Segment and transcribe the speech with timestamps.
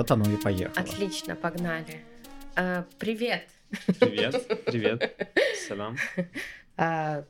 [0.00, 0.80] Вот оно и поехало.
[0.80, 2.00] Отлично, погнали.
[2.56, 3.46] А, привет.
[4.00, 5.28] Привет, привет,
[5.68, 5.98] салам.
[6.78, 7.22] А,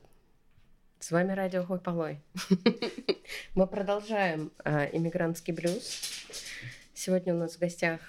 [1.00, 2.20] с вами Радио Хой Полой.
[3.56, 6.00] Мы продолжаем а, иммигрантский блюз.
[6.94, 8.00] Сегодня у нас в гостях...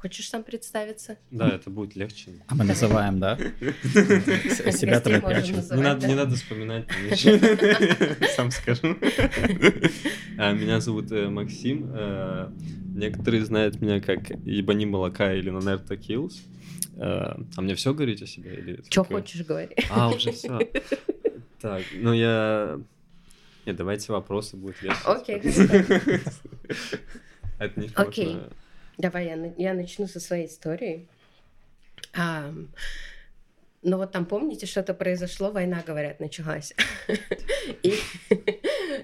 [0.00, 1.18] Хочешь сам представиться?
[1.32, 2.30] Да, это будет легче.
[2.46, 3.36] А мы называем, да?
[3.60, 5.56] Прячем.
[5.56, 5.72] называть.
[5.72, 6.86] Не надо, не надо вспоминать.
[8.36, 8.96] Сам скажу.
[10.38, 11.90] А, Меня зовут э, Максим.
[11.92, 12.48] Э,
[12.94, 16.42] Некоторые знают меня как Ебани Молока или Нанерта Киллс.
[16.96, 18.54] Э, А мне все говорить о себе?
[18.54, 19.74] или Что хочешь, говори.
[19.90, 20.60] А, уже все.
[21.60, 22.78] Так, ну я...
[23.66, 24.98] Нет, давайте вопросы будут легче.
[25.04, 25.42] Окей.
[27.58, 28.38] От них Окей.
[28.98, 31.08] Давай я, я начну со своей истории.
[32.12, 32.52] А,
[33.82, 36.74] ну вот там, помните, что-то произошло, война, говорят, началась.
[37.82, 37.94] И,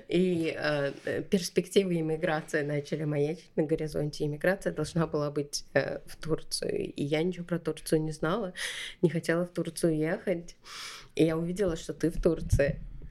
[0.09, 4.25] и э, перспективы иммиграции начали маячить на горизонте.
[4.25, 6.93] Иммиграция должна была быть э, в Турцию.
[6.93, 8.53] И я ничего про Турцию не знала,
[9.03, 10.57] не хотела в Турцию ехать.
[11.15, 12.81] И я увидела, что ты в Турции.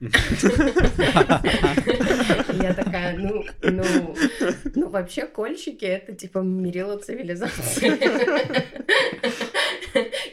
[2.62, 4.14] Я такая, ну, ну,
[4.74, 7.92] ну, вообще кольщики это типа мерило цивилизации.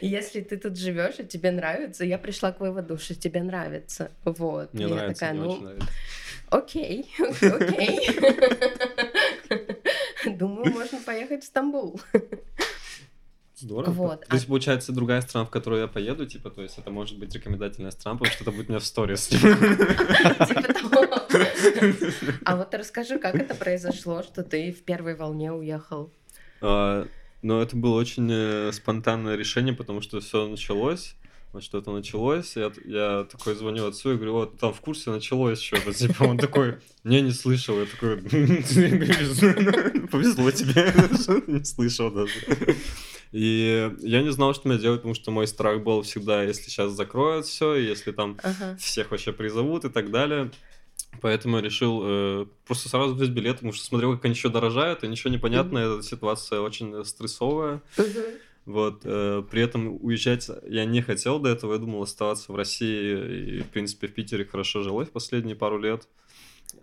[0.00, 4.10] Если ты тут живешь и тебе нравится, я пришла к выводу, что тебе нравится.
[4.24, 4.74] Вот.
[4.74, 5.78] Мне нравится, такая, мне ну,
[6.50, 7.10] окей,
[7.40, 8.08] окей.
[10.36, 12.00] Думаю, можно поехать в Стамбул.
[13.62, 13.92] Здорово.
[13.92, 16.90] Вот, То есть, а- получается, другая страна, в которую я поеду, типа, то есть это
[16.90, 19.28] может быть рекомендательная страна, потому что это будет у меня в сторис.
[19.28, 19.48] Типа.
[22.44, 26.10] А вот расскажи, как это произошло, что ты в первой волне уехал?
[26.60, 27.06] А,
[27.40, 31.14] Но это было очень э, спонтанное решение, потому что все началось.
[31.52, 35.60] Вот что-то началось, я, я такой звоню отцу и говорю, вот там в курсе началось
[35.60, 38.16] что-то, типа, он такой, не, не слышал, я такой,
[40.08, 42.32] повезло тебе, что не слышал даже.
[43.32, 46.92] И я не знал, что мне делать, потому что мой страх был всегда, если сейчас
[46.92, 48.76] закроют все, если там Ага.
[48.78, 50.50] всех вообще призовут и так далее.
[51.20, 55.08] Поэтому решил э, просто сразу взять билет, потому что смотрел, как они еще дорожают, и
[55.08, 57.82] ничего не понятно, эта ситуация очень стрессовая.
[57.96, 58.24] Мгм.
[58.64, 63.58] Вот, э, при этом уезжать я не хотел до этого, я думал оставаться в России,
[63.58, 66.06] и, в принципе, в Питере хорошо жилось последние пару лет.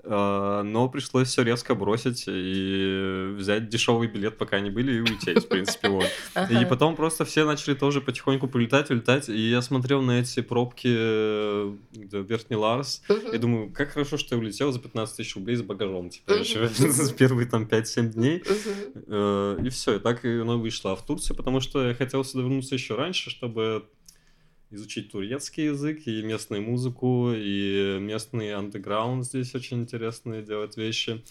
[0.04, 5.46] А, Но пришлось все резко бросить и взять дешевый билет, пока они были, и улететь,
[5.46, 6.06] в принципе, вот.
[6.50, 10.88] И потом просто все начали тоже потихоньку прилетать, улетать, и я смотрел на эти пробки
[10.90, 15.62] э, Верхний Ларс, и думаю, как хорошо, что я улетел за 15 тысяч рублей с
[15.62, 18.44] багажом, типа, еще за первые там 5-7 дней.
[19.08, 20.92] Э, И все, и так оно вышло.
[20.94, 23.86] А в Турции, потому что я хотел сюда вернуться еще раньше, чтобы
[24.72, 31.24] изучить турецкий язык и местную музыку, и местный андеграунд здесь очень интересные делать вещи.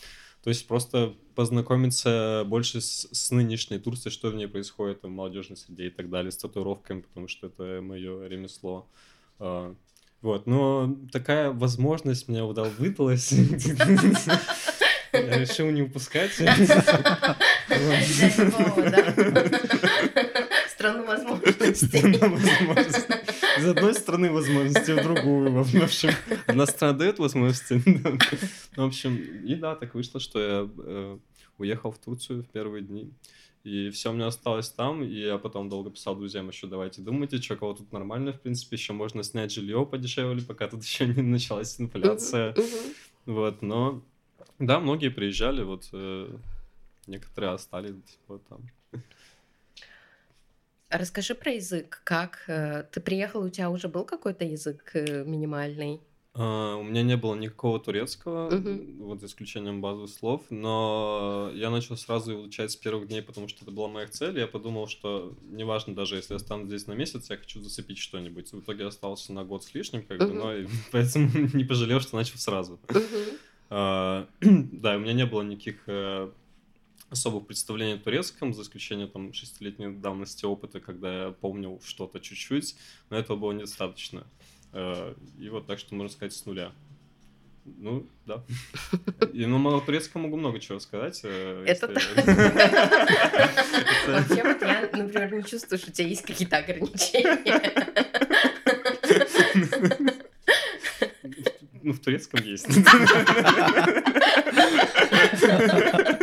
[0.43, 5.57] То есть просто познакомиться больше с, с нынешней Турцией, что в ней происходит в молодежной
[5.57, 8.89] среде и так далее, с татуировками, потому что это мое ремесло.
[9.39, 9.75] А,
[10.23, 13.33] Вот, но такая возможность мне удал выдалась.
[15.13, 16.33] Я решил не упускать.
[16.37, 16.59] Взять
[18.39, 19.49] Вова, да?
[20.69, 21.05] Страну
[21.83, 23.15] возможностей.
[23.59, 25.51] Из одной стороны возможности в другую.
[25.51, 26.11] В общем,
[26.47, 27.75] одна страна дает возможности.
[28.77, 31.19] В общем, и да, так вышло, что я э,
[31.59, 33.11] уехал в Турцию в первые дни.
[33.65, 37.39] И все у меня осталось там, и я потом долго писал друзьям еще, давайте думайте,
[37.39, 41.23] что кого тут нормально, в принципе, еще можно снять жилье подешевле, пока тут еще не
[41.23, 42.55] началась инфляция.
[43.27, 44.03] Вот, но
[44.59, 46.35] да, многие приезжали, вот э,
[47.07, 48.61] некоторые остались до сих пор там.
[50.91, 52.01] Расскажи про язык.
[52.05, 56.01] Как э, ты приехал, у тебя уже был какой-то язык э, минимальный?
[56.33, 58.97] А, У меня не было никакого турецкого, Мгм.
[59.05, 63.65] вот за исключением базовых слов, но я начал сразу изучать с первых дней, потому что
[63.65, 64.39] это была моя цель.
[64.39, 68.51] Я подумал, что неважно, даже если я останусь здесь на месяц, я хочу зацепить что-нибудь.
[68.53, 70.39] В итоге я остался на год с лишним, как бы, Мгм.
[70.39, 72.81] но и поэтому не пожалел, что начал сразу.
[73.69, 75.83] А, Да, у меня не было никаких
[77.11, 82.77] особых представлений о турецком, за исключением там шестилетней давности опыта, когда я помнил что-то чуть-чуть,
[83.11, 84.27] но этого было недостаточно.
[84.73, 86.73] Э, И вот так что можно сказать с нуля.
[87.65, 88.43] Ну, да.
[89.33, 91.21] И, ну, о турецком могу много чего сказать.
[91.25, 91.87] э, Это
[94.07, 97.39] Вообще, вот я, например, не чувствую, что у тебя есть какие-то ограничения.
[101.83, 102.67] Ну, в турецком есть.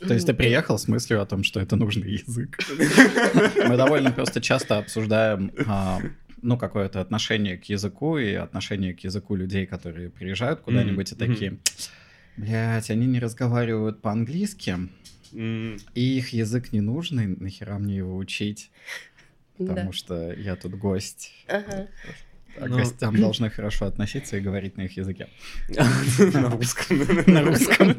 [0.00, 2.58] То есть ты приехал с мыслью о том, что это нужный язык.
[3.68, 6.00] Мы довольно просто часто обсуждаем а,
[6.42, 11.58] ну, какое-то отношение к языку и отношение к языку людей, которые приезжают куда-нибудь и такие,
[12.36, 14.76] блядь, они не разговаривают по-английски,
[15.32, 18.70] и их язык не нужный, нахера мне его учить?
[19.58, 21.32] Потому что я тут гость.
[22.60, 22.76] А Но...
[22.76, 25.28] гостям должны хорошо относиться и говорить на их языке.
[25.68, 26.98] На русском.
[27.26, 27.94] На русском.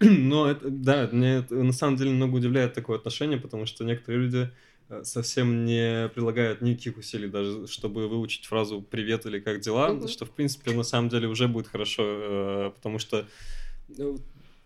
[0.00, 4.22] Но это, да, мне это, на самом деле много удивляет такое отношение, потому что некоторые
[4.22, 4.50] люди
[4.88, 10.26] э, совсем не прилагают никаких усилий даже, чтобы выучить фразу «привет» или «как дела», что,
[10.26, 13.26] в принципе, на самом деле уже будет хорошо, э, потому что
[13.88, 14.18] ну,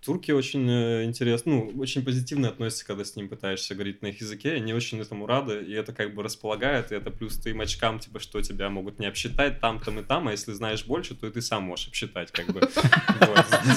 [0.04, 4.20] Турки очень э, интересно, ну, очень позитивно относятся, когда с ним пытаешься говорить на их
[4.20, 7.98] языке, они очень этому рады, и это как бы располагает, и это плюс твоим очкам,
[7.98, 11.26] типа, что тебя могут не обсчитать там, там и там, а если знаешь больше, то
[11.26, 12.60] и ты сам можешь обсчитать, как бы.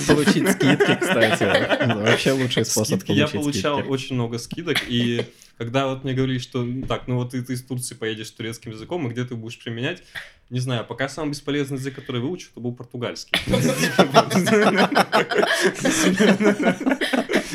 [0.07, 1.43] Получить скидки, кстати,
[1.95, 5.25] вообще лучший способ получить Я получал очень много скидок, и
[5.61, 8.71] когда вот мне говорили, что так, ну вот ты, ты из Турции поедешь с турецким
[8.71, 10.01] языком, и где ты будешь применять,
[10.49, 13.31] не знаю, пока самый бесполезный язык, который выучу, это был португальский.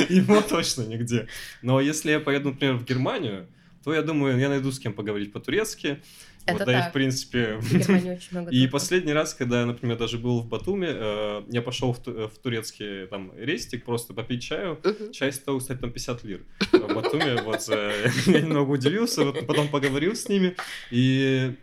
[0.08, 1.26] Его точно нигде.
[1.62, 3.48] Но если я поеду, например, в Германию,
[3.82, 6.00] то я думаю, я найду с кем поговорить по-турецки.
[6.46, 6.86] Это вот, да, так.
[6.86, 7.60] и в принципе.
[8.50, 12.38] и последний раз, когда я, например, даже был в Батуме, э, я пошел в, в
[12.38, 14.78] турецкий там рестик просто попить чаю.
[14.82, 15.12] Uh-huh.
[15.12, 17.42] Чай стоил, кстати, там 50 лир в Батуме.
[17.42, 20.54] Вот э, я немного удивился, вот потом поговорил с ними.
[20.92, 21.54] И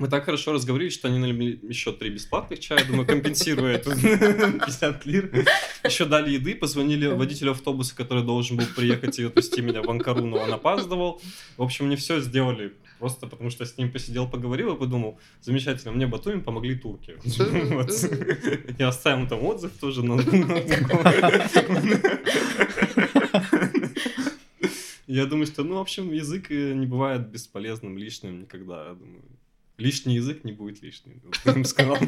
[0.00, 3.84] мы так хорошо разговорились, что они налили еще три бесплатных чая, думаю, компенсирует
[4.64, 5.46] 50 лир.
[5.84, 10.24] Еще дали еды, позвонили водителю автобуса, который должен был приехать и отвезти меня в Анкару,
[10.24, 11.20] но он опаздывал.
[11.58, 15.20] В общем, мне все сделали просто потому, что я с ним посидел, поговорил и подумал,
[15.42, 17.16] замечательно, мне Батуми помогли турки.
[18.78, 20.00] Я оставил там отзыв тоже.
[25.06, 29.24] Я думаю, что, ну, в общем, язык э, не бывает бесполезным, лишним никогда, я думаю.
[29.80, 31.96] Лишний язык не будет лишним, им сказал.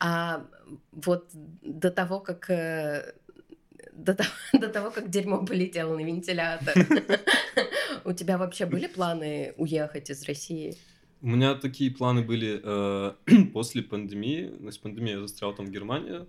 [0.00, 0.44] А
[0.92, 1.30] вот
[1.62, 3.14] до того, как э,
[3.92, 6.74] до того, до того, как дерьмо полетело на вентилятор,
[8.04, 10.76] у тебя вообще были планы уехать из России?
[11.22, 13.12] У меня такие планы были э,
[13.52, 14.48] после пандемии.
[14.58, 16.26] То есть пандемия застрял там в Германии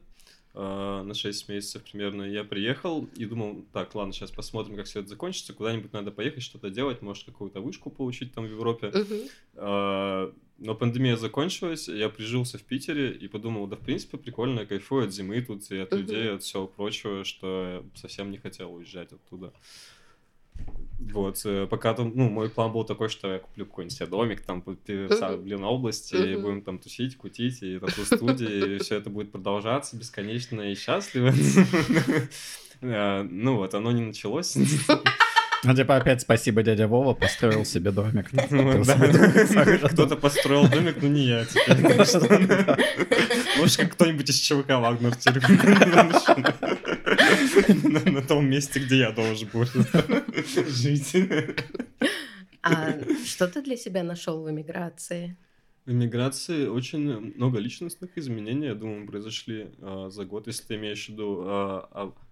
[0.56, 2.24] на 6 месяцев примерно.
[2.24, 5.54] Я приехал и думал, так, ладно, сейчас посмотрим, как все это закончится.
[5.54, 8.88] Куда-нибудь надо поехать, что-то делать, может, какую-то вышку получить там в Европе.
[8.88, 9.30] Uh-huh.
[9.56, 15.06] Э, но пандемия закончилась, я прижился в Питере и подумал, да, в принципе, прикольно, кайфую
[15.06, 15.98] от зимы тут и от uh-huh.
[15.98, 19.54] людей, от всего прочего, что я совсем не хотел уезжать оттуда.
[20.98, 24.42] Вот, э, пока там, ну, мой план был такой, что я куплю какой-нибудь себе домик
[24.42, 29.10] там в Ленобласти, области, и будем там тусить, кутить, и тату студии, и все это
[29.10, 31.34] будет продолжаться бесконечно и счастливо.
[32.82, 34.58] Э, ну вот, оно не началось.
[35.66, 38.30] Ну, типа, опять спасибо, дядя Вова, построил себе домик.
[39.92, 41.46] Кто-то построил домик, но не я
[43.58, 45.16] Может, как кто-нибудь из ЧВК Вагнер
[47.84, 49.66] на том месте, где я должен был
[50.68, 51.16] жить.
[52.62, 55.38] А что ты для себя нашел в эмиграции?
[55.86, 61.06] В эмиграции очень много личностных изменений, я думаю, произошли а, за год, если ты имеешь
[61.06, 61.88] в виду а,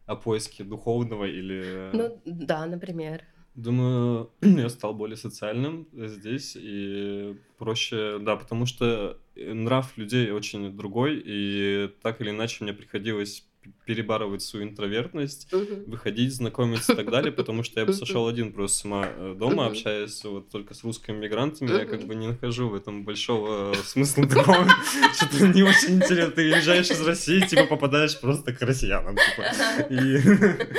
[0.07, 1.91] о, о поиске духовного или...
[1.93, 3.23] Ну, да, например.
[3.53, 11.21] Думаю, я стал более социальным здесь и проще, да, потому что нрав людей очень другой,
[11.23, 13.45] и так или иначе мне приходилось
[13.85, 15.89] перебарывать свою интровертность, uh-huh.
[15.89, 19.63] выходить, знакомиться и так далее, потому что я бы сошел один просто сама э, дома,
[19.63, 19.71] uh-huh.
[19.71, 21.79] общаясь вот только с русскими мигрантами, uh-huh.
[21.79, 24.67] я как бы не нахожу в этом большого смысла такого,
[25.15, 29.93] что-то не очень интересно, ты уезжаешь из России, типа попадаешь просто к россиянам, типа.
[29.93, 30.19] И,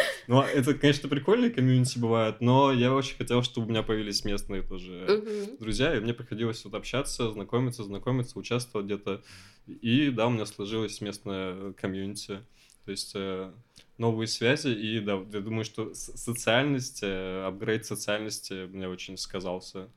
[0.26, 4.62] ну, это, конечно, прикольные комьюнити бывают, но я очень хотел, чтобы у меня появились местные
[4.62, 5.22] тоже
[5.60, 9.22] друзья, и мне приходилось вот общаться, знакомиться, знакомиться, участвовать где-то,
[9.66, 12.40] и да, у меня сложилось местное комьюнити.
[12.84, 13.50] То есть э,
[13.98, 19.88] новые связи, и да, я думаю, что социальность, э, апгрейд социальности мне очень сказался.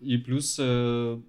[0.00, 1.20] И плюс, э,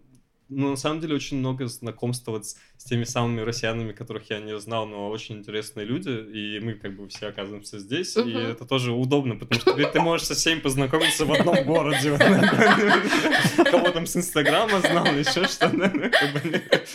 [0.50, 4.40] ну, на самом деле, очень много знакомства вот с, с теми самыми россиянами, которых я
[4.40, 8.30] не знал, но очень интересные люди, и мы как бы все оказываемся здесь, uh-huh.
[8.30, 12.18] и это тоже удобно, потому что теперь ты можешь со всеми познакомиться в одном городе.
[13.72, 15.92] Кого там с Инстаграма знал, еще что-то.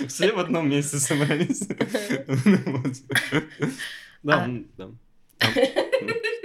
[0.06, 1.66] Все в одном месте собрались.
[4.22, 4.90] Да, а да.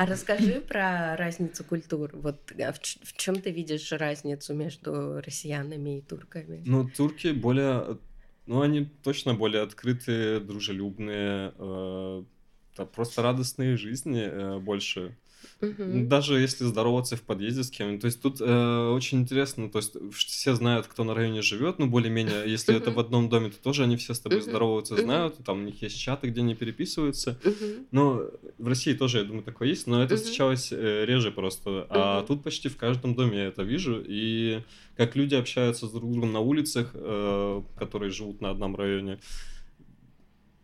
[0.00, 2.10] А расскажи про разницу культур.
[2.14, 2.80] Вот а в,
[3.18, 6.62] чем ты видишь разницу между россиянами и турками?
[6.64, 7.98] Ну, турки более,
[8.46, 12.24] ну, они точно более открытые, дружелюбные, э,
[12.94, 15.18] просто радостные жизни э, больше.
[15.60, 16.06] Угу.
[16.06, 18.00] Даже если здороваться в подъезде с кем-нибудь.
[18.00, 21.86] То есть тут э, очень интересно, то есть все знают, кто на районе живет, ну,
[21.86, 25.60] более-менее, если это в одном доме, то тоже они все с тобой здороваются, знают, там
[25.60, 27.38] у них есть чаты, где они переписываются.
[27.90, 28.22] Но
[28.58, 31.86] в России тоже, я думаю, такое есть, но это встречалось э, реже просто.
[31.90, 34.62] А тут почти в каждом доме я это вижу, и
[34.96, 39.18] как люди общаются с друг другом на улицах, э, которые живут на одном районе,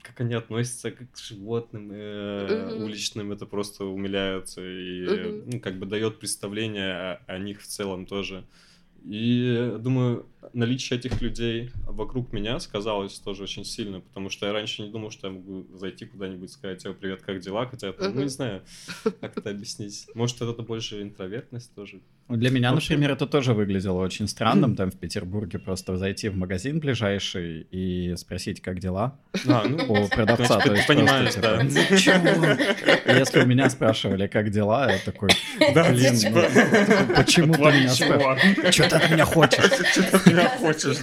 [0.06, 2.84] как они относятся к животным э, mm-hmm.
[2.84, 5.42] уличным, это просто умиляются и mm-hmm.
[5.52, 8.44] ну, как бы дает представление о, о них в целом тоже.
[9.04, 14.82] И думаю, наличие этих людей вокруг меня сказалось тоже очень сильно, потому что я раньше
[14.82, 18.08] не думал, что я могу зайти куда-нибудь, сказать, тебе привет, как дела, хотя, uh-huh.
[18.08, 18.62] ну, не знаю,
[19.20, 20.06] как это объяснить.
[20.14, 22.00] Может, это больше интровертность тоже.
[22.28, 26.80] Для меня, например, это тоже выглядело очень странным, там в Петербурге просто зайти в магазин
[26.80, 30.58] ближайший и спросить, как дела а, ну, у продавца.
[30.58, 31.64] то есть понимаешь, да.
[31.64, 37.90] Типа, Если у меня спрашивали, как дела, я такой, блин, типа, ну, почему ты меня
[37.90, 38.74] спрашиваешь?
[38.74, 39.70] Что ты от меня хочешь?
[40.36, 40.98] Меня хочешь,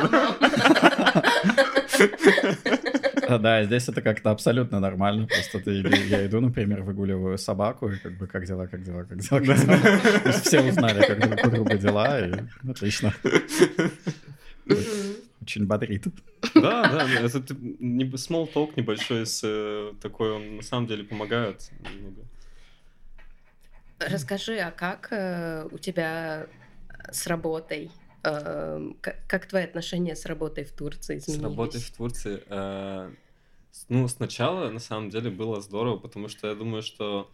[3.39, 5.27] Да, здесь это как-то абсолютно нормально.
[5.27, 5.71] Просто ты,
[6.07, 9.57] я иду, например, выгуливаю собаку, и как бы как дела, как дела, как дела, как
[9.57, 10.31] дела.
[10.43, 12.33] Все узнали, как друг у друга дела, и
[12.69, 13.13] отлично.
[15.41, 16.05] Очень бодрит.
[16.55, 22.21] Да, да, это small talk небольшой, с, э, такой он на самом деле помогает немного.
[23.99, 26.47] Расскажи, а как э, у тебя
[27.11, 27.91] с работой?
[28.23, 31.41] Как, как твои отношения с работой в Турции изменились?
[31.41, 32.43] С работой в Турции?
[32.47, 33.11] Э,
[33.89, 37.29] ну, сначала, на самом деле, было здорово, потому что я думаю, что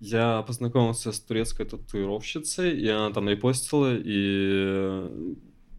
[0.00, 5.08] я познакомился с турецкой татуировщицей, и она там репостила, и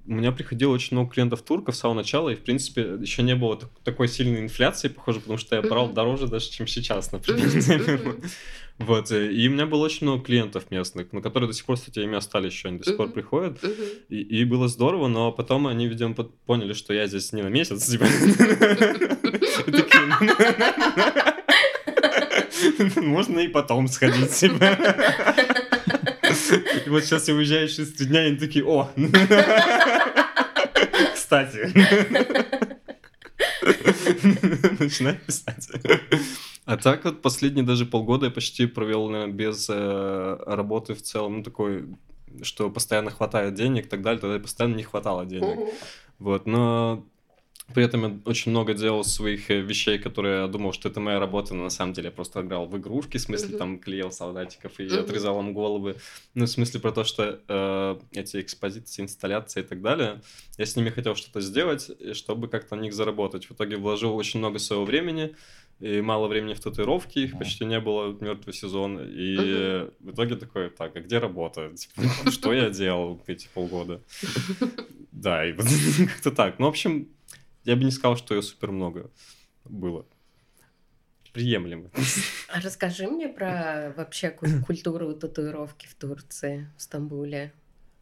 [0.05, 3.35] у меня приходило очень много клиентов турков с самого начала, и, в принципе, еще не
[3.35, 8.15] было такой сильной инфляции, похоже, потому что я брал дороже даже, чем сейчас, например.
[8.79, 11.99] Вот, и у меня было очень много клиентов местных, на которые до сих пор, кстати,
[11.99, 13.59] ими остались еще, они до сих пор приходят,
[14.07, 17.85] и, и было здорово, но потом они, видимо, поняли, что я здесь не на месяц,
[17.85, 18.05] типа.
[23.01, 24.77] Можно и потом сходить, типа.
[26.85, 28.89] И вот сейчас я уезжаю через три дня, и они такие, о,
[31.13, 31.69] кстати.
[34.81, 35.69] Начинай писать.
[36.69, 41.37] А так вот последние даже полгода я почти провел наверное, без э, работы в целом,
[41.37, 41.85] ну такой,
[42.43, 45.57] что постоянно хватает денег и так далее, тогда постоянно не хватало денег.
[46.19, 47.07] Вот, но
[47.73, 51.19] при этом я очень много делал своих э, вещей, которые я думал, что это моя
[51.19, 54.79] работа, но на самом деле я просто играл в игрушки, в смысле, там клеил солдатиков
[54.79, 55.95] и отрезал им головы.
[56.35, 60.21] Ну, в смысле про то, что э, эти экспозиции, инсталляции и так далее,
[60.59, 63.45] я с ними хотел что-то сделать, чтобы как-то на них заработать.
[63.45, 65.35] В итоге вложил очень много своего времени,
[65.79, 68.99] и мало времени в татуировки, их почти не было, мертвый сезон.
[68.99, 69.93] И uh-huh.
[69.99, 71.71] в итоге такой, так, а где работа?
[71.75, 74.01] Типа, что я делал эти полгода?
[75.11, 76.59] Да, и как-то так.
[76.59, 77.09] Ну, в общем,
[77.65, 79.11] я бы не сказал, что ее супер много
[79.65, 80.05] было.
[81.33, 81.89] Приемлемо.
[82.47, 87.51] А расскажи мне про вообще культуру татуировки в Турции, в Стамбуле.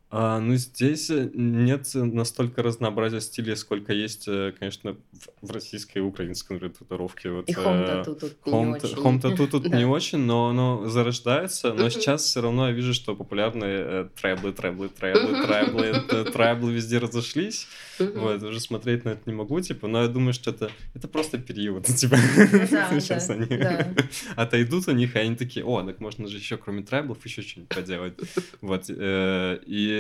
[0.10, 5.98] А, ну, здесь э, нет настолько разнообразия стилей, сколько есть, э, конечно, в, в российской
[5.98, 7.30] и украинской татуировке.
[7.32, 9.48] Вот, и хом-тату тут хом, не очень.
[9.50, 11.74] Тут не очень, но оно зарождается.
[11.74, 17.68] Но сейчас все равно я вижу, что популярные э, трэблы, трэблы, трэблы, трэблы везде разошлись.
[18.00, 21.38] Вот, уже смотреть на это не могу, типа, но я думаю, что это, это просто
[21.38, 22.16] период, типа.
[23.02, 23.48] Сейчас они
[24.38, 27.76] отойдут у них, и они такие, о, так можно же еще кроме трэблов еще что-нибудь
[27.76, 28.14] поделать.
[28.62, 29.97] Вот, и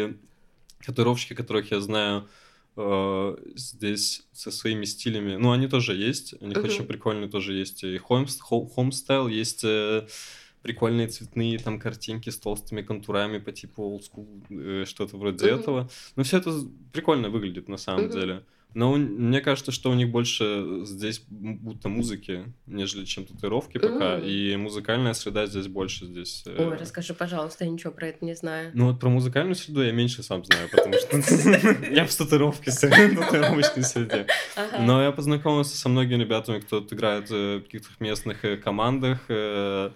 [0.85, 2.27] татуировщики, которых я знаю
[2.75, 6.65] э, здесь со своими стилями, ну, они тоже есть, у них uh-huh.
[6.65, 10.07] очень прикольные тоже есть и хомстайл, есть э,
[10.61, 15.59] прикольные цветные там картинки с толстыми контурами по типу old school, э, что-то вроде uh-huh.
[15.59, 15.89] этого.
[16.15, 16.51] Но все это
[16.93, 18.13] прикольно выглядит на самом uh-huh.
[18.13, 18.43] деле.
[18.73, 24.19] Но мне кажется, что у них больше здесь будто музыки, нежели чем татуировки пока.
[24.19, 24.27] Mm.
[24.27, 26.43] И музыкальная среда здесь больше здесь.
[26.45, 28.71] Э, Ой, расскажи, пожалуйста, я ничего про это не знаю.
[28.73, 31.17] Ну вот про музыкальную среду я меньше сам знаю, потому что
[31.91, 34.27] я в татуировке татуировочной среде.
[34.79, 39.21] Но я познакомился со многими ребятами, кто играет в каких-то местных э, командах.
[39.29, 39.91] Э,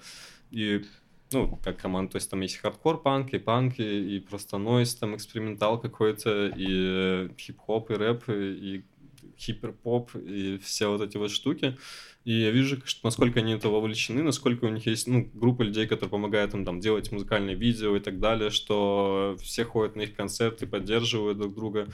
[0.49, 0.83] и
[1.31, 5.15] ну, как команда, то есть там есть хардкор панк, и панк, и, просто noise, там
[5.15, 8.83] experimental какой-то, и э, хип-хоп, и рэп, и, и
[9.41, 11.77] hyper-pop, и все вот эти вот штуки.
[12.23, 15.87] И я вижу, что насколько они этого вовлечены, насколько у них есть ну, группа людей,
[15.87, 20.15] которые помогают им там делать музыкальные видео и так далее, что все ходят на их
[20.15, 21.87] концерты, поддерживают друг друга.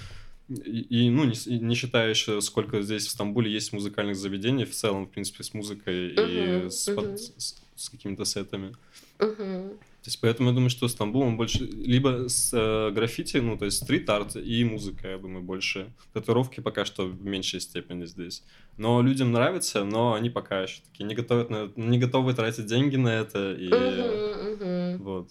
[0.49, 4.71] И, и ну, не, не считая еще, сколько здесь в Стамбуле есть музыкальных заведений в
[4.71, 6.95] целом, в принципе, с музыкой uh-huh, и с, uh-huh.
[6.95, 8.73] под, с, с какими-то сетами.
[9.19, 9.77] Uh-huh.
[10.07, 13.65] То есть, поэтому я думаю, что Стамбул, он больше либо с э, граффити, ну, то
[13.65, 15.91] есть стрит-арт и музыка, я думаю, больше.
[16.13, 18.43] Татуировки пока что в меньшей степени здесь.
[18.77, 22.95] Но людям нравится, но они пока еще такие не готовы, на, не готовы тратить деньги
[22.95, 23.53] на это.
[23.53, 24.97] И uh-huh, uh-huh.
[24.97, 25.29] вот.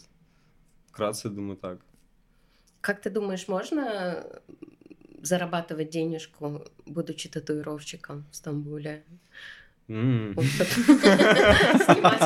[0.89, 1.79] Вкратце, думаю, так.
[2.81, 4.25] Как ты думаешь, можно
[5.23, 9.05] зарабатывать денежку, будучи татуировщиком в Стамбуле?
[9.87, 10.35] Снимать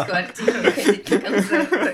[0.07, 1.93] квартиру, ходить на концерты.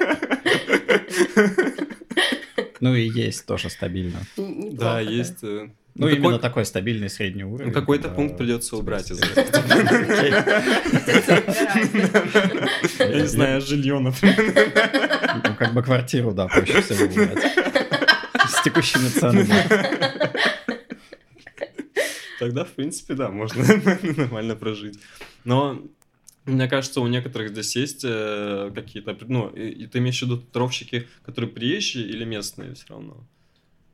[2.80, 4.20] Ну и есть тоже стабильно.
[4.37, 5.42] Да, есть.
[5.42, 7.73] Э, ну, именно такой стабильный средний уровень.
[7.73, 9.46] Какой-то пункт придется убрать из этого.
[12.99, 14.73] Я не знаю, жилье, например.
[15.44, 17.44] Ну, как бы квартиру, да, проще всего убрать.
[18.49, 19.49] С текущими ценами.
[22.38, 23.64] Тогда, в принципе, да, можно
[24.16, 25.00] нормально прожить.
[25.46, 25.80] Но
[26.44, 30.38] мне кажется, у некоторых здесь есть э, какие-то, ну, и, и ты имеешь в виду
[30.38, 33.26] татуировщики, которые приезжие или местные все равно?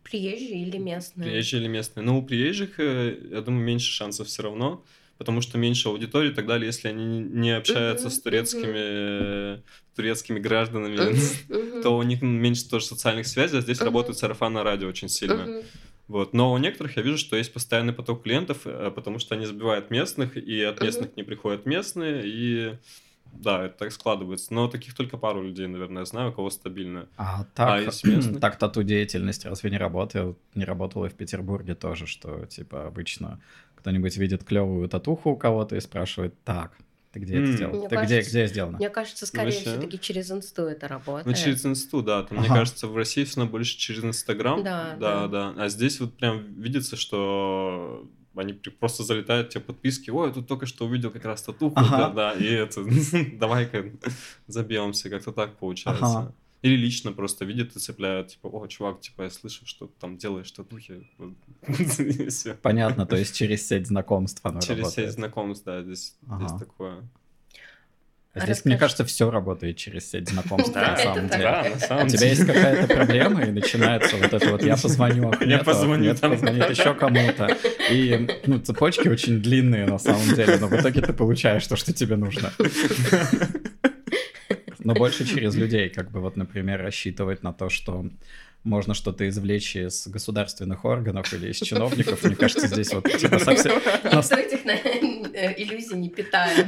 [0.03, 1.31] Приезжие или местные?
[1.31, 2.05] Приезжие или местные.
[2.05, 4.83] Но у приезжих, э, я думаю, меньше шансов все равно,
[5.19, 9.63] потому что меньше аудитории и так далее, если они не общаются uh-huh, с турецкими, uh-huh.
[9.95, 14.89] турецкими гражданами, uh-huh, то у них меньше тоже социальных связей, а здесь работает сарафанное радио
[14.89, 15.63] очень сильно.
[16.13, 16.35] Вот.
[16.35, 19.91] Но у некоторых я вижу, что есть постоянный поток клиентов, э, потому что они забивают
[19.91, 22.77] местных, и от местных не приходят местные, и
[23.33, 24.53] да, это так складывается.
[24.53, 27.09] Но таких только пару людей, наверное, знаю, у кого стабильно.
[27.17, 30.37] А так, а так тату деятельность разве не работает?
[30.55, 33.41] Не работала и в Петербурге тоже, что типа обычно
[33.77, 36.77] кто-нибудь видит клевую татуху у кого-то и спрашивает, так,
[37.13, 37.43] ты где mm.
[37.43, 37.73] это сделал?
[37.75, 38.79] Мне Ты кажется, где, где сделано?
[38.79, 41.27] Мне кажется, скорее все-таки через инсту это работает.
[41.27, 42.23] Ну, через инсту, да.
[42.23, 42.49] Там, ага.
[42.49, 44.65] Мне кажется, в России все равно больше через Инстаграм.
[44.65, 45.65] Да, да, да, да.
[45.65, 50.65] А здесь вот прям видится, что они просто залетают тебе подписки, ой, я тут только
[50.65, 51.99] что увидел как раз татуху, ага.
[51.99, 52.83] да, да, и это,
[53.39, 53.93] давай-ка
[54.47, 56.05] забьемся, как-то так получается.
[56.05, 56.35] Ага.
[56.63, 60.17] Или лично просто видят и цепляют, типа, о, чувак, типа, я слышу, что ты там
[60.17, 61.09] делаешь татухи.
[62.63, 65.09] Понятно, то есть через сеть знакомств оно Через работает.
[65.09, 66.47] сеть знакомств, да, здесь, ага.
[66.47, 67.03] здесь такое.
[68.35, 68.69] А здесь, Расскажи.
[68.71, 71.75] мне кажется, все работает через сеть знакомств, на самом деле.
[72.05, 76.15] У тебя есть какая-то проблема, и начинается вот это вот «я позвоню Ахмету», я позвоню,
[76.15, 77.59] позвонит еще кому-то.
[77.91, 81.93] И ну, цепочки очень длинные на самом деле, но в итоге ты получаешь то, что
[81.93, 82.53] тебе нужно
[84.85, 88.07] но больше через людей, как бы вот, например, рассчитывать на то, что
[88.65, 92.23] можно что-то извлечь из государственных органов или из чиновников.
[92.23, 93.73] Мне кажется, здесь вот типа совсем...
[94.05, 96.67] Никто этих э, иллюзий не питает.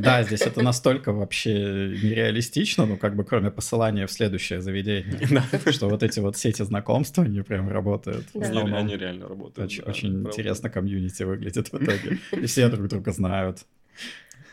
[0.00, 5.18] Да, здесь это настолько вообще нереалистично, ну как бы кроме посылания в следующее заведение,
[5.72, 8.26] что вот эти вот сети знакомства, они прям работают.
[8.34, 9.82] Они реально работают.
[9.86, 12.18] Очень интересно комьюнити выглядит в итоге.
[12.32, 13.64] И все друг друга знают.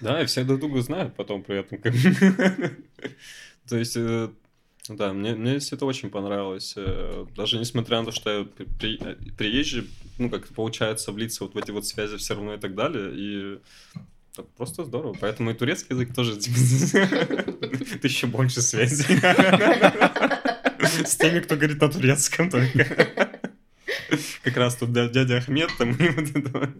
[0.01, 1.79] Да, и все друг друга знают потом при этом.
[3.67, 4.29] То есть, э,
[4.87, 6.73] да, мне, мне это очень понравилось.
[6.77, 8.45] Э, даже несмотря на то, что я
[8.79, 8.97] при,
[9.37, 13.11] приезжий, ну, как получается влиться вот в эти вот связи все равно и так далее.
[13.13, 13.59] И
[14.57, 15.15] просто здорово.
[15.19, 16.57] Поэтому и турецкий язык тоже типа,
[18.05, 19.19] еще больше связей.
[21.05, 22.85] С теми, кто говорит на турецком только.
[24.43, 26.73] Как раз тут дядя Ахмед там и вот это.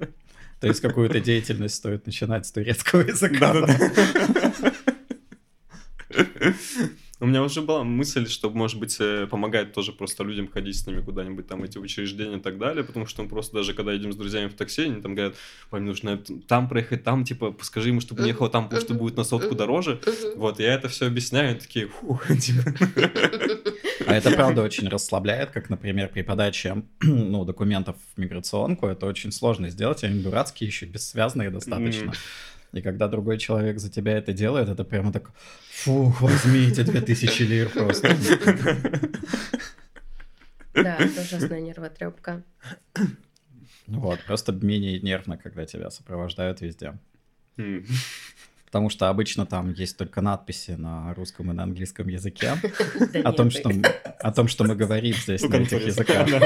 [0.59, 3.53] То есть какую-то деятельность стоит начинать с турецкого языка.
[7.21, 10.87] У меня уже была мысль, что, может быть, э, помогает тоже просто людям ходить с
[10.87, 14.13] ними куда-нибудь там, эти учреждения и так далее, потому что мы просто даже, когда едем
[14.13, 15.35] с друзьями в такси, они там говорят,
[15.69, 19.17] вам нужно там проехать, там, типа, скажи ему, чтобы он ехал там, потому что будет
[19.17, 19.99] на сотку дороже.
[20.37, 22.73] Вот, я это все объясняю, они такие, фу, типа.
[24.07, 29.33] А это, правда, очень расслабляет, как, например, при подаче ну, документов в миграционку, это очень
[29.33, 32.13] сложно сделать, они дурацкие еще, бессвязные достаточно.
[32.71, 35.31] И когда другой человек за тебя это делает, это прямо так,
[35.71, 38.15] фух, возьмите 2000 лир просто.
[40.73, 42.43] Да, это ужасная нервотрепка.
[43.87, 46.93] Вот, просто менее нервно, когда тебя сопровождают везде.
[48.71, 52.51] Потому что обычно там есть только надписи на русском и на английском языке
[53.23, 53.71] о том, что,
[54.19, 56.27] о том, что мы говорим здесь на этих языках.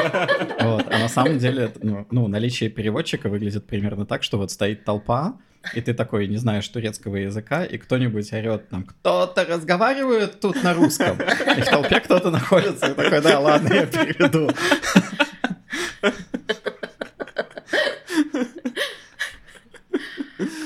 [0.63, 5.37] А на самом деле ну, ну, наличие переводчика выглядит примерно так, что вот стоит толпа,
[5.73, 10.73] и ты такой не знаешь турецкого языка, и кто-нибудь орет там, кто-то разговаривает тут на
[10.73, 14.49] русском, и в толпе кто-то находится, и такой, да, ладно, я переведу.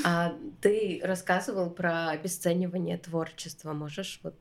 [0.04, 4.36] А ты рассказывал про обесценивание творчества, можешь вот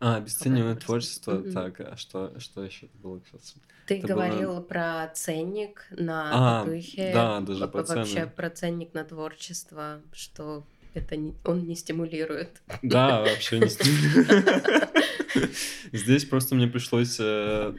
[0.00, 1.38] А, обесценивание творчества.
[1.38, 1.52] Mm-hmm.
[1.52, 3.54] Так, а что, что еще было сейчас?
[3.86, 4.60] Ты это говорил было...
[4.60, 7.10] про ценник на а, татухе.
[7.12, 12.62] Да, даже по Вообще про ценник на творчество, что это не, он не стимулирует.
[12.82, 14.88] Да, вообще не стимулирует.
[15.92, 17.74] Здесь просто мне пришлось э,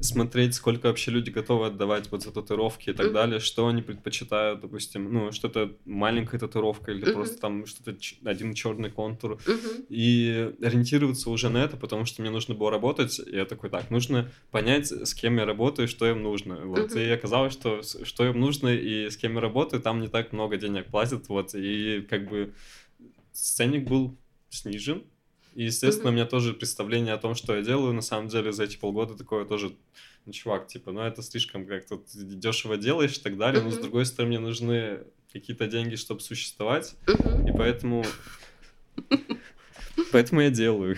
[0.00, 3.12] смотреть, сколько вообще люди готовы отдавать вот за татуировки и так mm-hmm.
[3.12, 7.12] далее, что они предпочитают, допустим, ну, что-то маленькая татуировка или mm-hmm.
[7.12, 9.86] просто там что-то один черный контур, mm-hmm.
[9.88, 13.90] и ориентироваться уже на это, потому что мне нужно было работать, и я такой, так,
[13.90, 17.06] нужно понять, с кем я работаю, что им нужно, вот, mm-hmm.
[17.06, 20.56] и оказалось, что что им нужно и с кем я работаю, там не так много
[20.56, 22.54] денег платят, вот, и как бы
[23.32, 24.16] ценник был
[24.48, 25.04] снижен,
[25.54, 28.64] и, естественно, у меня тоже представление о том, что я делаю, на самом деле, за
[28.64, 29.74] эти полгода такое тоже,
[30.24, 34.06] ну, чувак, типа, ну, это слишком как-то дешево делаешь и так далее, но, с другой
[34.06, 35.00] стороны, мне нужны
[35.32, 38.04] какие-то деньги, чтобы существовать, и поэтому...
[40.10, 40.96] Поэтому я делаю.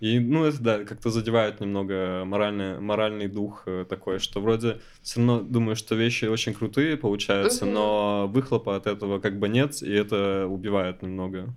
[0.00, 5.20] И, ну, это, да, как-то задевает немного моральный, моральный дух э, такой, что вроде все
[5.20, 9.92] равно думаю, что вещи очень крутые получаются, но выхлопа от этого как бы нет, и
[9.92, 11.54] это убивает немного.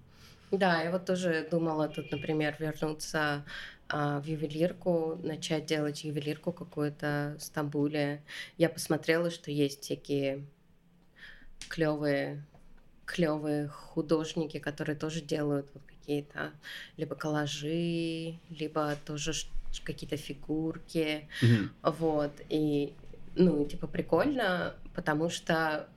[0.51, 3.43] Да, я вот тоже думала тут, например, вернуться
[3.89, 8.23] а, в ювелирку, начать делать ювелирку какую-то в Стамбуле.
[8.57, 10.45] Я посмотрела, что есть всякие
[11.69, 12.43] клевые
[13.05, 16.51] клевые художники, которые тоже делают вот какие-то
[16.97, 19.33] либо коллажи, либо тоже
[19.83, 21.95] какие-то фигурки, mm-hmm.
[21.99, 22.93] вот и
[23.35, 25.87] ну типа прикольно, потому что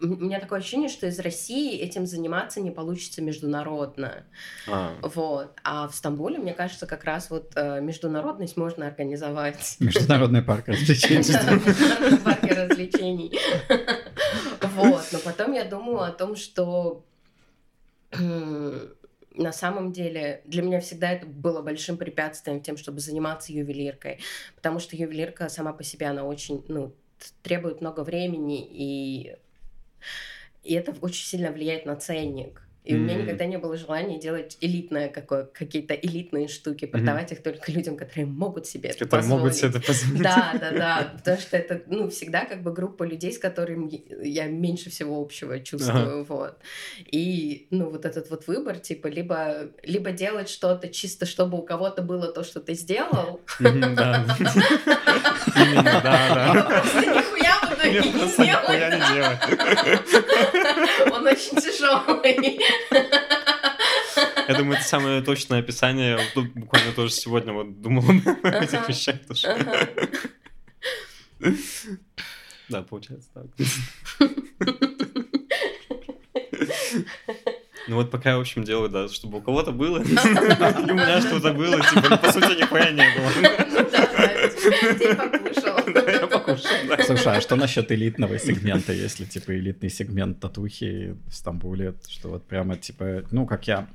[0.00, 4.24] у меня такое ощущение, что из России этим заниматься не получится международно.
[4.68, 4.94] А.
[5.02, 5.54] Вот.
[5.64, 9.76] А в Стамбуле, мне кажется, как раз вот э, международность можно организовать.
[9.80, 11.18] Международный парк развлечений.
[11.18, 13.38] Международный парк развлечений.
[14.60, 15.04] Вот.
[15.12, 17.04] Но потом я думаю о том, что
[18.10, 24.20] на самом деле для меня всегда это было большим препятствием тем, чтобы заниматься ювелиркой,
[24.54, 26.94] потому что ювелирка сама по себе, она очень, ну,
[27.42, 29.36] требует много времени, и
[30.64, 32.62] и это очень сильно влияет на ценник.
[32.86, 32.96] И mm-hmm.
[32.96, 37.34] у меня никогда не было желания делать элитное какое, какие-то элитные штуки, продавать mm-hmm.
[37.34, 39.42] их только людям, которые могут себе это которые позволить.
[39.42, 40.22] могут себе это позволить.
[40.22, 41.12] Да, да, да.
[41.16, 45.58] Потому что это, ну, всегда как бы группа людей, с которыми я меньше всего общего
[45.58, 46.24] чувствую, ага.
[46.28, 46.58] вот.
[47.10, 52.02] И, ну, вот этот вот выбор, типа, либо, либо делать что-то чисто, чтобы у кого-то
[52.02, 53.40] было то, что ты сделал.
[55.86, 56.02] Да.
[56.02, 56.66] Да.
[56.68, 57.35] Просто
[58.12, 58.28] буду
[58.90, 59.40] не делать.
[61.12, 62.60] Он очень тяжелый.
[64.48, 66.18] Я думаю, это самое точное описание.
[66.18, 69.16] Я буквально тоже сегодня вот думал об этих вещах.
[72.68, 73.46] Да, получается так.
[77.88, 81.20] Ну вот пока я, в общем, делаю, да, чтобы у кого-то было, и у меня
[81.20, 83.30] что-то было, типа, по сути, нихуя не было.
[87.06, 92.46] Слушай, а что насчет элитного сегмента, если, типа, элитный сегмент татухи в Стамбуле, что вот
[92.46, 93.86] прямо, типа, ну, как я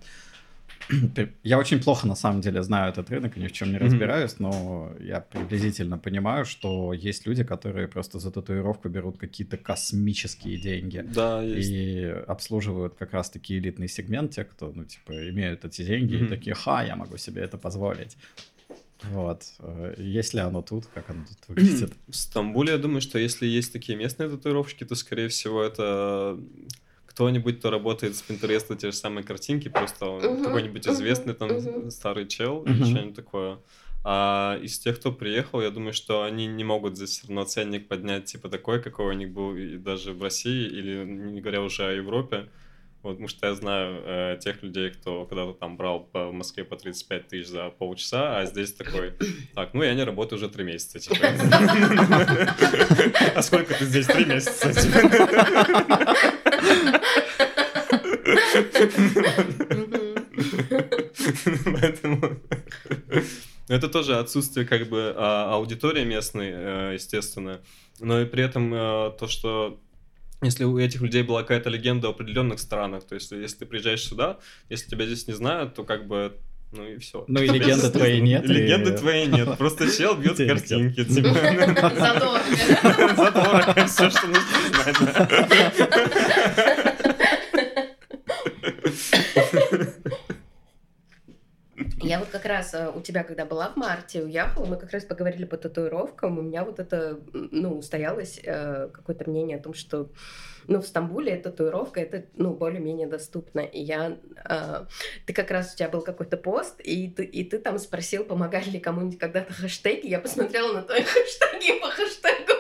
[1.44, 4.92] я очень плохо на самом деле знаю этот рынок, ни в чем не разбираюсь, но
[5.00, 11.04] я приблизительно понимаю, что есть люди, которые просто за татуировку берут какие-то космические деньги.
[11.14, 11.70] Да, есть.
[11.70, 16.56] И обслуживают как раз-таки элитный сегмент, те, кто, ну, типа, имеют эти деньги и такие,
[16.56, 18.18] ха, я могу себе это позволить.
[19.04, 19.44] Вот.
[19.60, 21.94] Э, есть ли оно тут, как оно тут выглядит?
[22.08, 26.40] В Стамбуле, я думаю, что если есть такие местные татуировщики, то, скорее всего, это
[27.22, 31.52] кто-нибудь, кто работает с Pinterest, те же самые картинки, просто uh-huh, какой-нибудь uh-huh, известный там
[31.52, 31.92] uh-huh.
[31.92, 32.72] старый чел uh-huh.
[32.72, 33.60] или что-нибудь такое.
[34.04, 37.88] А из тех, кто приехал, я думаю, что они не могут здесь все равно ценник
[37.88, 41.86] поднять, типа такой, какой у них был и даже в России, или не говоря уже
[41.86, 42.50] о Европе.
[43.04, 46.64] Вот, потому что я знаю э, тех людей, кто когда-то там брал по в Москве
[46.64, 49.14] по 35 тысяч за полчаса, а здесь такой,
[49.54, 51.18] так, ну я не работаю уже три месяца, типа.
[53.36, 54.72] А сколько ты здесь три месяца?
[61.82, 62.40] Поэтому
[63.68, 67.62] это тоже отсутствие как бы а, аудитории местной, э, естественно,
[68.00, 69.80] но и при этом э, то, что
[70.42, 74.04] если у этих людей была какая-то легенда в определенных странах, то есть если ты приезжаешь
[74.04, 76.38] сюда, если тебя здесь не знают, то как бы
[76.72, 77.26] ну и все.
[77.28, 78.46] Ну и легенды твоей нет.
[78.46, 79.58] Легенды твоей нет.
[79.58, 81.04] Просто чел бьет картинки.
[81.04, 82.42] Задорого.
[83.16, 83.88] Задорого.
[83.88, 84.96] Все, что нужно знать.
[92.04, 95.06] Я вот как раз э, у тебя, когда была в марте, уехала, мы как раз
[95.06, 100.10] поговорили по татуировкам, у меня вот это, ну, устоялось э, какое-то мнение о том, что
[100.68, 103.62] ну, в Стамбуле татуировка это, ну, более-менее доступно.
[103.62, 104.18] И я...
[104.48, 104.86] Э,
[105.26, 108.70] ты как раз, у тебя был какой-то пост, и ты, и ты там спросил, помогали
[108.70, 110.08] ли кому-нибудь когда-то хэштеги.
[110.08, 112.54] Я посмотрела на твои хэштеги по хэштегу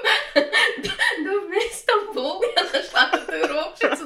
[1.23, 2.43] Добрый Стамбул.
[2.43, 4.03] Я нашла татуировщицу.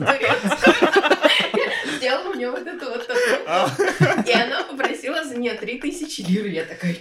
[1.97, 4.29] Сделала мне вот эту вот татуировку.
[4.29, 6.45] И она попросила за нее 3000 лир.
[6.47, 6.95] Я такая,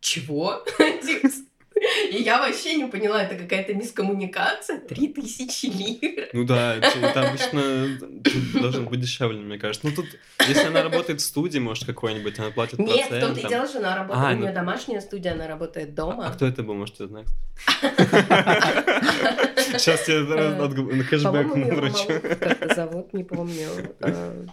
[0.00, 0.64] чего?
[2.10, 4.80] И я вообще не поняла, это какая-то мискоммуникация.
[4.80, 6.28] Три тысячи лир.
[6.32, 7.98] Ну да, это обычно
[8.58, 9.86] должен быть дешевле, мне кажется.
[9.86, 10.06] Ну тут,
[10.48, 13.78] если она работает в студии, может, какой-нибудь, она платит Нет, в том-то и дело, что
[13.78, 14.54] она работает, а, у нее ну...
[14.54, 16.28] домашняя студия, она работает дома.
[16.28, 17.28] А, кто это был, может, ты знаешь?
[19.76, 22.06] Сейчас я э, кэшбэк врачу.
[22.40, 23.68] Как-то зовут, не помню.
[24.00, 24.46] Э,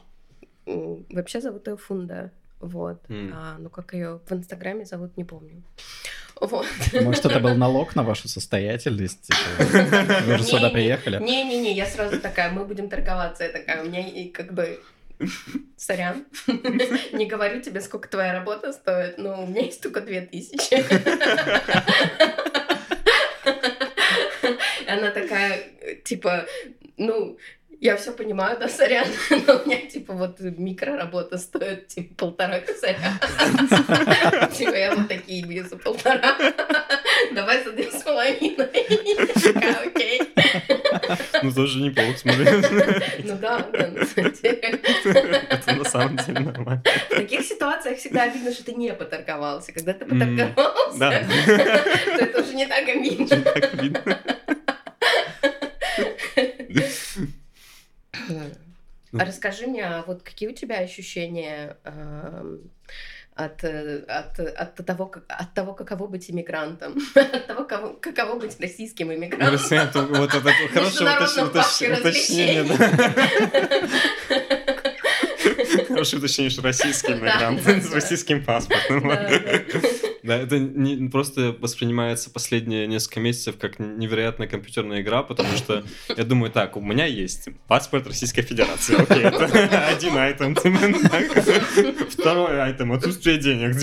[0.65, 2.31] вообще зовут ее Фунда.
[2.63, 3.03] Вот.
[3.09, 5.63] А, ну, как ее в Инстаграме зовут, не помню.
[6.39, 6.67] Вот.
[6.93, 9.21] Может, это был налог на вашу состоятельность?
[9.21, 9.37] Типа,
[10.25, 11.21] вы же сюда приехали.
[11.21, 13.43] Не-не-не, я сразу такая, мы будем торговаться.
[13.43, 14.79] Я такая, у меня и как бы
[15.77, 16.25] Сорян.
[17.11, 20.83] Не говорю тебе, сколько твоя работа стоит, но у меня есть только две тысячи.
[24.89, 25.63] Она такая,
[26.03, 26.45] типа,
[26.97, 27.37] ну,
[27.83, 29.05] я все понимаю, да, сорян,
[29.45, 33.19] но у меня, типа, вот микроработа стоит, типа, полтора косаря.
[34.57, 36.37] Типа, я вот такие бью за полтора.
[37.33, 38.69] Давай за две с половиной.
[39.85, 40.21] Окей.
[41.41, 42.45] Ну, тоже неплохо, смотри.
[43.25, 45.43] Ну да, да, на самом деле.
[45.49, 46.83] Это на самом деле нормально.
[47.09, 49.73] В таких ситуациях всегда видно, что ты не поторговался.
[49.73, 53.35] Когда ты поторговался, то это уже не так обидно.
[53.35, 54.19] Не так обидно.
[58.13, 62.57] А расскажи мне, а вот какие у тебя ощущения э,
[63.35, 68.59] от, от, от, того, как, от того, каково быть иммигрантом, от того, кого, каково быть
[68.59, 70.07] российским иммигрантом.
[70.07, 72.65] Вот это хорошее уточнение.
[75.87, 79.09] Хорошее уточнение, что российский иммигрант с российским паспортом.
[80.23, 86.23] Да, это не, просто воспринимается последние несколько месяцев как невероятная компьютерная игра, потому что я
[86.23, 90.55] думаю, так, у меня есть паспорт Российской Федерации, окей, это один айтем,
[92.09, 93.75] второй айтем, отсутствие денег,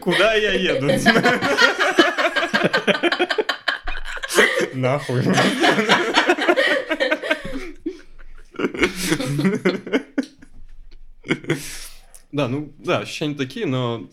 [0.00, 0.88] Куда я еду?
[4.74, 5.24] Нахуй.
[12.32, 14.08] Да, ну, да, ощущения такие, но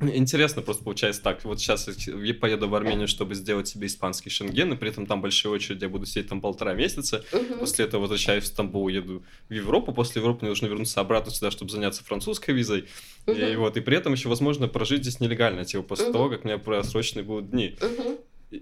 [0.00, 1.44] Интересно просто получается так.
[1.44, 5.20] Вот сейчас я поеду в Армению, чтобы сделать себе испанский шенген, и при этом там
[5.20, 7.24] большие очереди, я буду сидеть там полтора месяца.
[7.32, 7.58] Uh-huh.
[7.58, 9.92] После этого возвращаюсь в Стамбул, еду в Европу.
[9.92, 12.86] После Европы мне нужно вернуться обратно сюда, чтобы заняться французской визой.
[13.26, 13.52] Uh-huh.
[13.52, 16.12] И, вот, и при этом еще возможно прожить здесь нелегально, типа после uh-huh.
[16.12, 17.76] того, как у меня просроченные будут дни.
[17.80, 18.18] Uh-huh.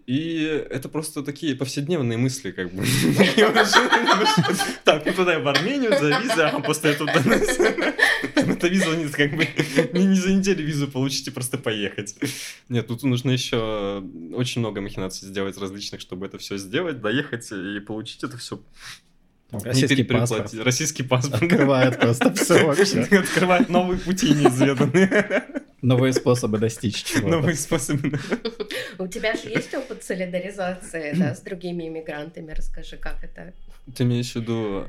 [0.06, 2.84] И это просто такие повседневные мысли, как бы.
[4.84, 9.46] Так, ну туда в Армению за визу, а после этого это виза нет, как бы
[9.92, 12.14] не за неделю визу получите, просто поехать.
[12.68, 14.02] Нет, тут нужно еще
[14.34, 18.60] очень много махинаций сделать различных, чтобы это все сделать, доехать и получить это все
[19.52, 20.54] Российский паспорт.
[20.54, 21.42] Российский паспорт.
[21.42, 23.00] Открывает просто все вообще.
[23.00, 25.44] Открывает новые пути неизведанные.
[25.82, 27.28] Новые способы достичь чего-то.
[27.28, 28.18] Новые способы.
[28.98, 32.52] У тебя же есть опыт солидаризации да, с другими иммигрантами?
[32.52, 33.52] Расскажи, как это?
[33.94, 34.86] Ты имеешь в виду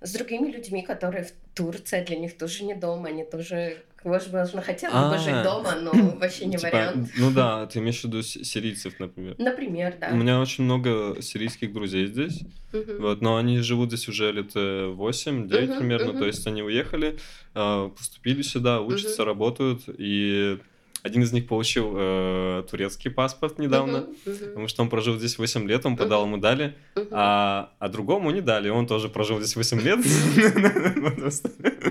[0.00, 4.90] с другими людьми, которые в Турции, для них тоже не дома, они тоже, возможно, хотели
[4.90, 5.18] бы а.
[5.18, 7.10] жить дома, но вообще не типа, вариант.
[7.16, 9.34] Ну да, ты имеешь в виду сирийцев, например.
[9.38, 10.10] Например, да.
[10.12, 15.78] У меня очень много сирийских друзей здесь, вот, но они живут здесь уже лет 8-9
[15.78, 17.18] примерно, то есть они уехали,
[17.54, 20.58] а, поступили сюда, учатся, работают, и
[21.02, 24.48] один из них получил э, турецкий паспорт недавно, uh-huh, uh-huh.
[24.48, 26.26] потому что он прожил здесь 8 лет, он подал, uh-huh.
[26.26, 27.08] ему дали, uh-huh.
[27.12, 29.98] а, а другому не дали, он тоже прожил здесь 8 лет.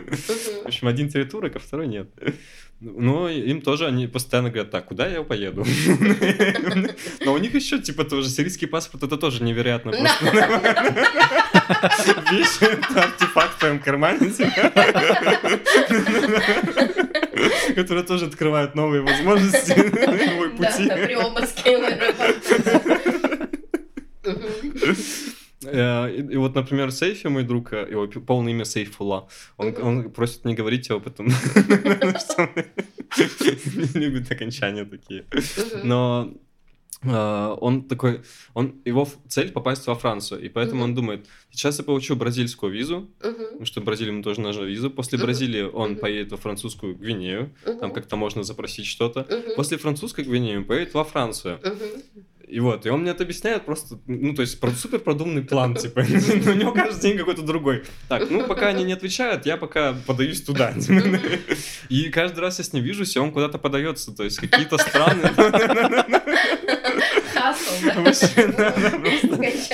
[0.64, 2.10] В общем, один турок, а второй нет.
[2.80, 5.66] Ну, им тоже они постоянно говорят, так, куда я поеду?
[7.26, 10.26] Но у них еще, типа, тоже сирийский паспорт, это тоже невероятно просто.
[12.32, 14.32] Вещь, это артефакт в твоем кармане,
[17.76, 20.88] который тоже открывает новые возможности, новые пути.
[20.88, 20.96] Да,
[24.24, 24.94] Э,
[25.72, 29.28] и, и вот, например, Сейфи, мой друг, э, его полное имя Сейфула,
[29.58, 31.28] он, он просит не говорить об этом,
[33.94, 35.26] любит окончания такие.
[35.84, 36.34] Но
[37.04, 38.24] Uh, он такой,
[38.56, 40.86] он, его цель попасть во Францию, и поэтому uh-huh.
[40.86, 43.34] он думает, сейчас я получу бразильскую визу, uh-huh.
[43.34, 45.22] потому что в Бразилии ему тоже нужна виза, после uh-huh.
[45.22, 46.00] Бразилии он uh-huh.
[46.00, 47.80] поедет во французскую Гвинею, uh-huh.
[47.80, 49.56] там как-то можно запросить что-то, uh-huh.
[49.56, 51.60] после французской Гвинеи он поедет во Францию.
[51.62, 52.04] Uh-huh.
[52.48, 56.00] И вот, и он мне это объясняет просто, ну, то есть, супер продуманный план, типа,
[56.50, 57.84] у него каждый день какой-то другой.
[58.08, 60.74] Так, ну, пока они не отвечают, я пока подаюсь туда.
[61.90, 65.24] И каждый раз я с ним вижусь, и он куда-то подается, то есть, какие-то страны.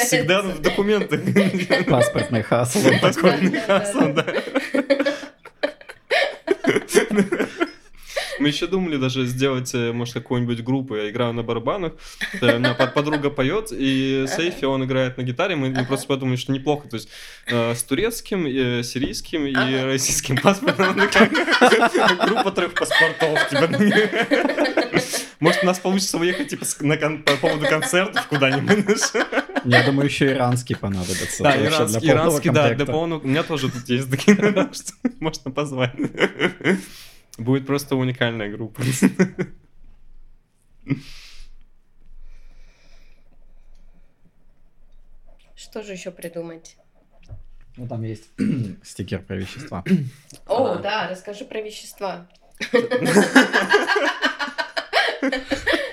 [0.06, 1.22] Всегда в документах.
[1.88, 2.80] Паспортный хасл.
[3.00, 4.26] Паспортный хасл, да.
[8.44, 10.98] Мы еще думали даже сделать, э, может, какую-нибудь группу.
[10.98, 11.94] Я играю на барабанах,
[12.42, 15.56] у меня подруга поет, и Сейфи, он играет на гитаре.
[15.56, 16.90] Мы, просто подумали, что неплохо.
[16.90, 17.08] То есть
[17.48, 19.86] э, с турецким, э, сирийским и ага.
[19.86, 20.94] российским паспортом.
[22.26, 23.50] Группа трех паспортов.
[23.50, 23.70] Типа.
[25.40, 29.00] Может, у нас получится уехать типа, на кон- по поводу концертов куда-нибудь.
[29.64, 31.44] Я думаю, еще иранский понадобится.
[31.44, 33.22] Да, иранский, иранский да, для полного...
[33.22, 34.38] У меня тоже тут есть такие,
[35.22, 35.94] можно позвать.
[37.38, 38.82] Будет просто уникальная группа.
[45.56, 46.78] Что же еще придумать?
[47.78, 48.30] Ну, там есть
[48.84, 49.84] стикер про вещества.
[50.46, 52.30] О, да, расскажи про вещества.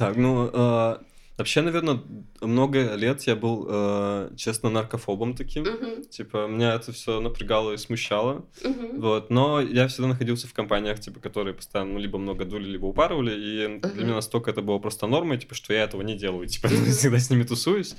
[0.00, 1.02] Так, ну, а,
[1.40, 2.02] Вообще, наверное,
[2.42, 5.62] много лет я был, э, честно, наркофобом таким.
[5.64, 6.06] Uh-huh.
[6.06, 8.44] Типа, меня это все напрягало и смущало.
[8.60, 9.00] Uh-huh.
[9.00, 9.30] Вот.
[9.30, 13.32] Но я всегда находился в компаниях, типа, которые постоянно ну, либо много дули, либо упарывали.
[13.32, 13.94] И uh-huh.
[13.94, 16.46] для меня настолько это было просто нормой, типа, что я этого не делаю.
[16.46, 16.90] Типа, uh-huh.
[16.90, 17.96] всегда с ними тусуюсь.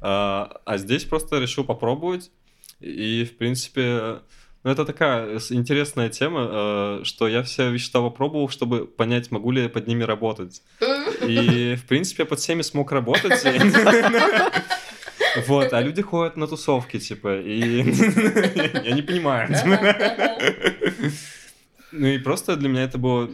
[0.00, 2.30] А, а здесь просто решил попробовать.
[2.78, 4.20] И, в принципе,
[4.64, 9.62] ну, это такая интересная тема, э, что я все вещества попробовал, чтобы понять, могу ли
[9.62, 10.62] я под ними работать.
[11.26, 13.44] И, в принципе, я под всеми смог работать.
[15.46, 17.78] Вот, а люди ходят на тусовки, типа, и
[18.84, 19.48] я не понимаю.
[21.92, 23.30] Ну и просто для меня это было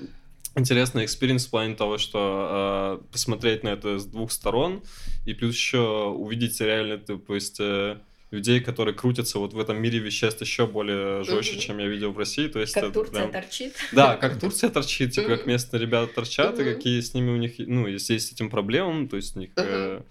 [0.56, 4.82] интересный experience в плане того, что э, посмотреть на это с двух сторон,
[5.24, 7.98] и плюс еще увидеть реально, то есть э,
[8.34, 12.18] людей, которые крутятся вот в этом мире веществ еще более жестче, чем я видел в
[12.18, 12.48] России.
[12.48, 13.74] То есть как это, Турция да, торчит.
[13.92, 17.54] Да, как Турция торчит, типа как местные ребята торчат, и какие с ними у них,
[17.58, 20.02] ну, если есть с этим проблемы, то есть у них э,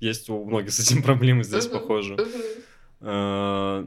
[0.00, 2.16] есть у многих с этим проблемы здесь, похоже.
[3.00, 3.84] Э,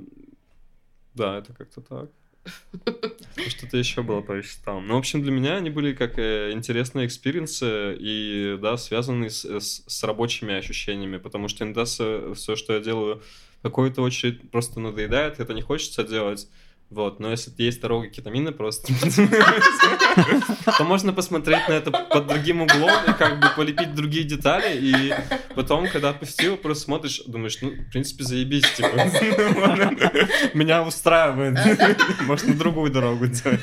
[1.14, 2.10] да, это как-то так.
[3.48, 4.88] Что-то еще было по веществам.
[4.88, 9.30] Ну, в общем, для меня они были как э, интересные experience ы и, да, связанные
[9.30, 13.22] с, с, с рабочими ощущениями, потому что иногда все, что я делаю
[13.66, 16.48] какую-то очередь просто надоедает, это не хочется делать.
[16.92, 18.94] Вот, но если есть дорога кетамина просто,
[20.78, 25.14] то можно посмотреть на это под другим углом и как бы полепить другие детали, и
[25.56, 28.88] потом, когда отпустил, просто смотришь, думаешь, ну, в принципе, заебись, типа,
[30.54, 31.58] меня устраивает,
[32.22, 33.62] можно другую дорогу делать.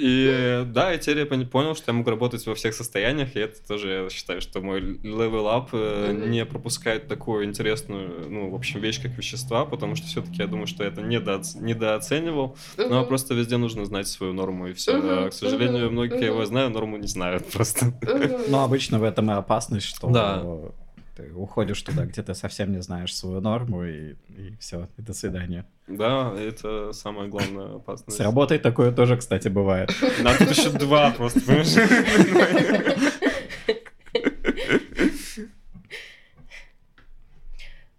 [0.00, 4.04] И да, я теперь понял, что я могу работать во всех состояниях, и это тоже,
[4.04, 6.28] я считаю, что мой level up mm-hmm.
[6.28, 10.66] не пропускает такую интересную, ну, в общем, вещь, как вещества, потому что все-таки я думаю,
[10.66, 11.42] что это недо...
[11.54, 14.98] недооценивал, но просто везде нужно знать свою норму, и все.
[15.02, 17.86] А, к сожалению, многие, я его знаю, норму не знают просто.
[17.86, 18.46] Mm-hmm.
[18.48, 20.72] Ну, обычно в этом и опасность, что...
[21.16, 25.12] Ты уходишь туда, где ты совсем не знаешь свою норму, и, и все, и до
[25.12, 25.66] свидания.
[25.86, 28.16] Да, это самая главная опасность.
[28.16, 29.90] С работой такое тоже, кстати, бывает.
[30.22, 31.40] Да, тут еще два просто?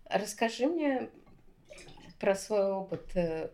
[0.09, 1.09] Расскажи мне
[2.19, 3.11] про свой опыт.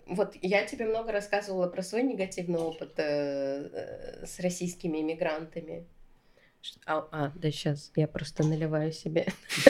[0.08, 5.88] Вот я тебе много рассказывала про свой негативный опыт э, с российскими иммигрантами.
[6.86, 9.28] А, а, да сейчас я просто наливаю себе.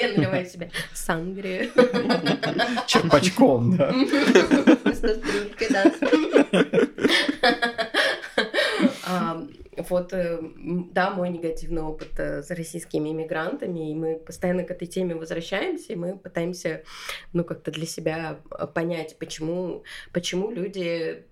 [0.00, 1.70] Я наливаю себе сангрию.
[2.86, 3.92] Черпачком, да.
[4.94, 5.92] Со стрелькой, да.
[9.88, 10.38] Вот, э,
[10.92, 15.92] да, мой негативный опыт э, с российскими иммигрантами, и мы постоянно к этой теме возвращаемся,
[15.92, 16.84] и мы пытаемся,
[17.32, 18.40] ну, как-то для себя
[18.74, 21.24] понять, почему, почему люди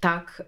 [0.00, 0.40] так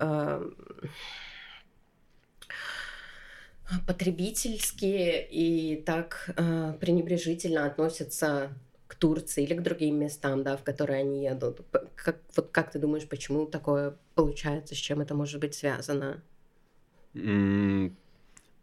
[3.71, 8.50] э, потребительские и так э, пренебрежительно относятся
[8.87, 11.60] к Турции или к другим местам, да, в которые они едут.
[11.96, 16.23] Как, вот как ты думаешь, почему такое получается, с чем это может быть связано?
[17.14, 17.92] Mm,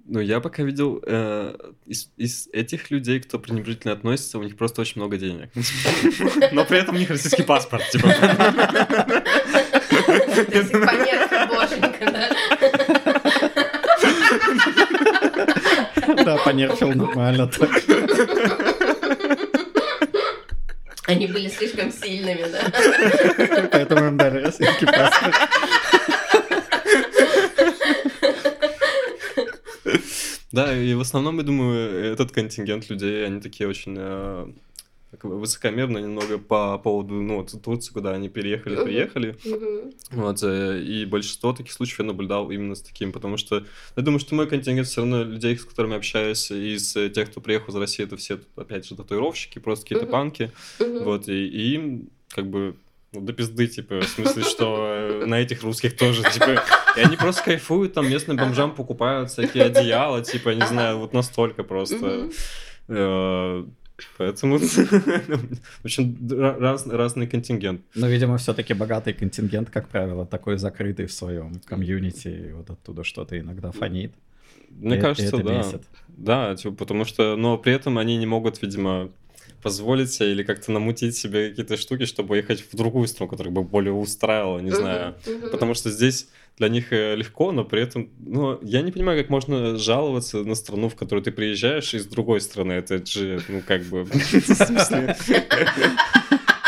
[0.06, 4.82] ну, я пока видел э, из, из этих людей, кто пренебрежительно относится, у них просто
[4.82, 5.49] очень много денег.
[6.51, 8.08] Но при этом у них российский паспорт, типа.
[10.54, 11.62] Боженька,
[16.44, 17.70] понерфил нормально так.
[21.06, 23.68] Они были слишком сильными, да?
[23.72, 25.36] Поэтому им дали российский паспорт.
[30.52, 33.98] Да, и в основном, я думаю, этот контингент людей, они такие очень
[35.24, 39.38] э, высокомерно немного по поводу, ну, вот Турции, куда они переехали, приехали.
[40.11, 44.20] Вот, э, и большинство таких случаев я наблюдал именно с таким, потому что я думаю,
[44.20, 48.03] что мой контингент все равно людей, с которыми общаюсь, из тех, кто приехал из России,
[48.03, 50.51] это все, опять же, татуировщики, просто какие-то панки.
[50.80, 52.76] Вот, и, и им как бы
[53.14, 56.64] ну, до пизды, типа, в смысле, что э, на этих русских тоже, типа,
[56.97, 61.64] и они просто кайфуют, там местным бомжам покупают всякие одеяла, типа, не знаю, вот настолько
[61.64, 62.30] просто.
[64.18, 67.82] Поэтому, в общем, раз, разный контингент.
[67.95, 73.04] Но, видимо, все-таки богатый контингент, как правило, такой закрытый в своем комьюнити, и вот оттуда
[73.04, 74.14] что-то иногда фонит.
[74.70, 75.60] Мне и, кажется, и да.
[75.60, 75.84] Бесит.
[76.08, 79.12] Да, типа, потому что, но при этом они не могут, видимо,
[79.62, 83.64] позволить себе или как-то намутить себе какие-то штуки, чтобы ехать в другую страну, которая бы
[83.64, 85.16] более устраивала, не знаю.
[85.51, 86.28] Потому что здесь
[86.58, 90.56] для них э, легко, но при этом, ну, я не понимаю, как можно жаловаться на
[90.56, 92.74] страну, в которую ты приезжаешь из другой страны.
[92.74, 94.06] Это же, ну, как бы,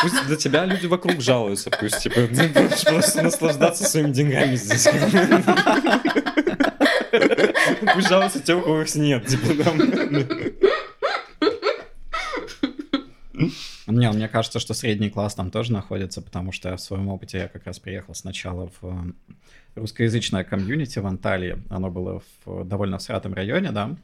[0.02, 4.88] Пусть для тебя люди вокруг жалуются, пусть, типа, ты будешь просто наслаждаться своими деньгами здесь.
[7.94, 9.80] Пусть жалуются те, у кого их нет, типа, там.
[13.88, 17.48] Не, мне кажется, что средний класс там тоже находится, потому что в своем опыте я
[17.48, 19.14] как раз приехал сначала в
[19.76, 21.58] русскоязычное комьюнити в Анталии.
[21.70, 23.96] Оно было в довольно всратом районе, да.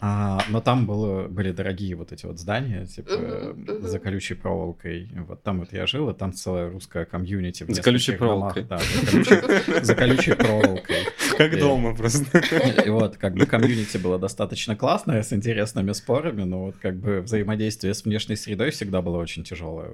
[0.00, 3.86] А, но там было, были дорогие вот эти вот здания, типа, uh-huh, uh-huh.
[3.86, 5.08] за колючей проволокой.
[5.26, 7.64] Вот там вот я жил, и там целая русская комьюнити.
[7.72, 8.64] За колючей проволокой.
[8.64, 10.96] Да, за колючей, за колючей проволокой.
[11.38, 12.38] Как дома просто.
[12.84, 17.20] И вот, как бы комьюнити было достаточно классное, с интересными спорами, но вот как бы
[17.22, 19.90] взаимодействие с внешней средой всегда было очень тяжелое.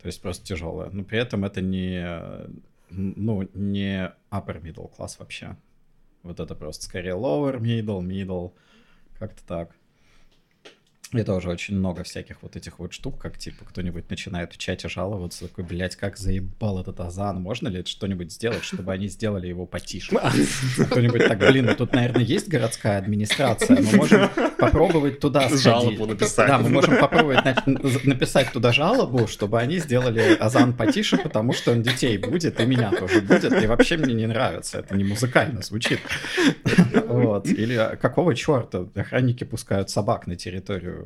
[0.00, 0.88] То есть просто тяжелое.
[0.92, 2.06] Но при этом это не,
[2.90, 5.56] ну, не upper middle класс вообще.
[6.22, 8.52] Вот это просто скорее lower middle, middle,
[9.18, 9.76] как-то так.
[11.12, 14.88] И тоже очень много всяких вот этих вот штук, как типа кто-нибудь начинает в чате
[14.88, 19.66] жаловаться, такой, блядь, как заебал этот Азан, можно ли что-нибудь сделать, чтобы они сделали его
[19.66, 20.16] потише?
[20.90, 24.28] Кто-нибудь так, блин, ну тут, наверное, есть городская администрация, мы можем
[24.58, 25.62] попробовать туда сходить.
[25.62, 26.48] Жалобу написать.
[26.48, 27.44] Да, мы можем попробовать
[28.04, 32.90] написать туда жалобу, чтобы они сделали Азан потише, потому что он детей будет, и меня
[32.90, 36.00] тоже будет, и вообще мне не нравится, это не музыкально звучит.
[37.06, 37.46] Вот.
[37.46, 41.05] Или какого черта охранники пускают собак на территорию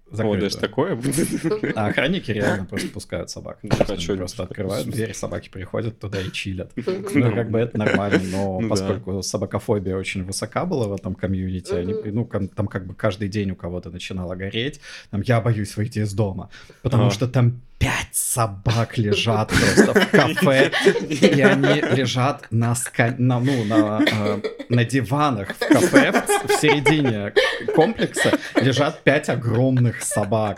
[0.11, 0.39] закрытую.
[0.39, 1.75] О, даже такое будет?
[1.75, 3.59] А охранники реально просто пускают собак.
[3.63, 6.71] Да, просто просто открывают дверь, собаки приходят туда и чилят.
[7.13, 9.21] Ну, как бы это нормально, но ну, поскольку да.
[9.21, 13.55] собакофобия очень высока была в этом комьюнити, они, ну, там как бы каждый день у
[13.55, 16.49] кого-то начинало гореть, там, я боюсь выйти из дома,
[16.81, 17.11] потому а.
[17.11, 20.71] что там пять собак лежат просто в кафе,
[21.09, 23.15] и они лежат на, ска...
[23.17, 27.33] на, ну, на, э, на диванах в кафе в, в середине
[27.75, 30.57] комплекса лежат пять огромных собак.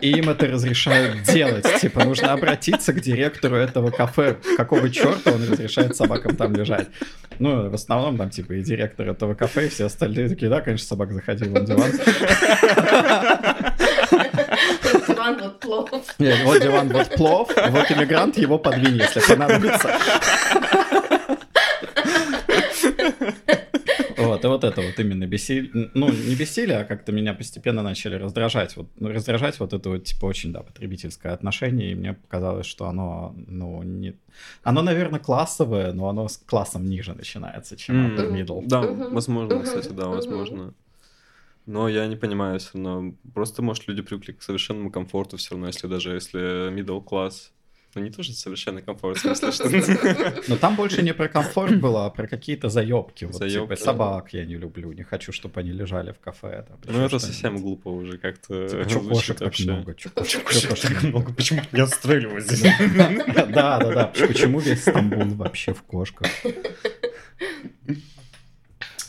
[0.00, 1.66] И им это разрешают делать.
[1.80, 4.36] Типа, нужно обратиться к директору этого кафе.
[4.56, 6.88] Какого черта он разрешает собакам там лежать?
[7.38, 10.86] Ну, в основном там, типа, и директор этого кафе, и все остальные такие, да, конечно,
[10.86, 11.90] собака заходила на диван.
[15.08, 15.90] Диван вот плов.
[16.18, 19.90] Нет, вот диван вот плов, вот иммигрант, его подвинь, если понадобится.
[24.48, 28.14] Вот, и вот это вот именно бессилие, ну, не бессилие, а как-то меня постепенно начали
[28.14, 28.76] раздражать.
[28.76, 32.86] Вот, ну, раздражать вот это вот, типа, очень, да, потребительское отношение, и мне показалось, что
[32.86, 34.16] оно, ну, не...
[34.62, 38.62] Оно, наверное, классовое, но оно с классом ниже начинается, чем mm, upper middle.
[38.66, 40.74] Да, возможно, кстати, да, возможно.
[41.66, 43.14] Но я не понимаю все равно.
[43.34, 47.50] Просто, может, люди привыкли к совершенному комфорту все равно, если даже если middle class
[47.94, 50.42] ну, не тоже совершенно комфорт, в смысле, что...
[50.48, 53.24] Но там больше не про комфорт было, а про какие-то заебки.
[53.24, 56.66] Вот, типа, собак я не люблю, не хочу, чтобы они лежали в кафе.
[56.68, 58.68] Там, ну, это совсем глупо уже как-то.
[58.68, 59.94] Типа, чё кошек так много?
[59.94, 60.44] Чё кошек
[60.80, 61.32] так много?
[61.32, 62.62] Почему я отстреливаю здесь?
[62.96, 64.06] Да, да, да.
[64.06, 66.28] Почему весь Стамбул вообще в кошках?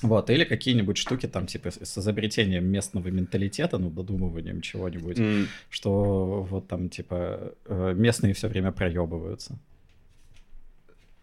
[0.02, 5.46] Вот, или какие-нибудь штуки там, типа, с изобретением местного менталитета, ну, додумыванием чего-нибудь, mm.
[5.70, 9.60] что вот там, типа, э, местные все время проебываются.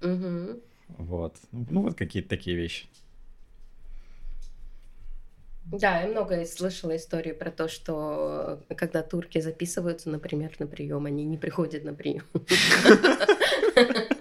[0.00, 0.62] Mm-hmm.
[0.98, 1.36] Вот.
[1.52, 2.86] Ну, ну, вот какие-то такие вещи.
[5.64, 11.04] Да, я много слышала истории про то, что э, когда турки записываются, например, на прием,
[11.04, 12.22] они не приходят на прием.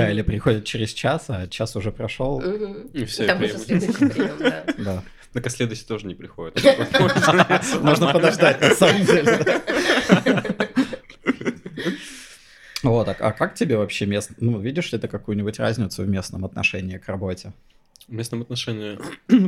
[0.00, 2.40] Да, или приходят через час, а час уже прошел.
[2.92, 4.64] И все, Там уже следующий прием, да.
[4.78, 5.02] Да.
[5.32, 6.60] Так а следующий тоже не приходит.
[7.80, 9.38] Можно подождать, на самом деле.
[12.82, 14.32] Вот, а, а как тебе вообще мест...
[14.38, 17.52] Ну, видишь ли ты какую-нибудь разницу в местном отношении к работе?
[18.08, 18.98] В местном отношении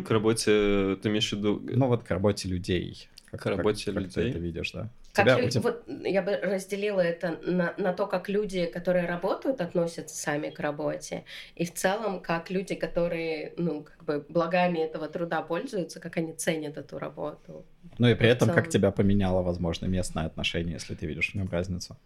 [0.01, 1.63] к работе ты имеешь в виду...
[1.65, 3.09] Ну, вот к работе людей.
[3.33, 4.31] Как, К работе как, Как ты людей?
[4.31, 4.89] это видишь, да?
[5.15, 9.07] Как Тебя- лю- тебя- Вот я бы разделила это на, на то, как люди, которые
[9.07, 11.25] работают, относятся сами к работе,
[11.57, 16.35] и в целом, как люди, которые, ну, как бы благами этого труда пользуются, как они
[16.35, 17.65] ценят эту работу.
[17.99, 18.71] Ну и при этом, как целом.
[18.71, 21.97] тебя поменяло, возможно, местное отношение, если ты видишь в нем разницу.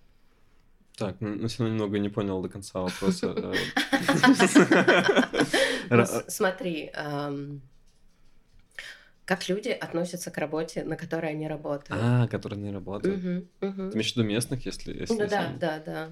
[0.97, 3.35] Так, ну, ну, всё равно немного не понял до конца вопроса.
[3.37, 3.53] Э,
[5.91, 7.61] Ну, смотри, ам,
[9.27, 12.01] как люди относятся к работе, на которой они работают.
[12.03, 13.23] А, которые не работают.
[13.23, 13.91] Мгм, мгм.
[13.91, 14.99] Ты имеешь в виду местных, если...
[14.99, 15.59] если Ну да, сами?
[15.59, 16.09] да, да.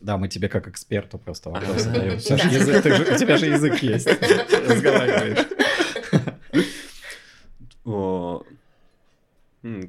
[0.00, 1.60] Да, мы тебе как эксперту просто Ага.
[1.66, 2.18] вопросы даем.
[2.18, 2.50] Всё же Да.
[2.56, 4.06] язык- ты же- У тебя же язык есть.
[4.68, 5.46] Разговариваешь.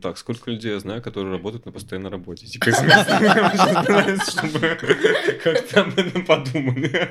[0.02, 2.46] Так, сколько людей я знаю, которые работают на постоянной работе?
[2.48, 2.90] Типа, чтобы
[5.44, 7.10] как-то об этом подумали.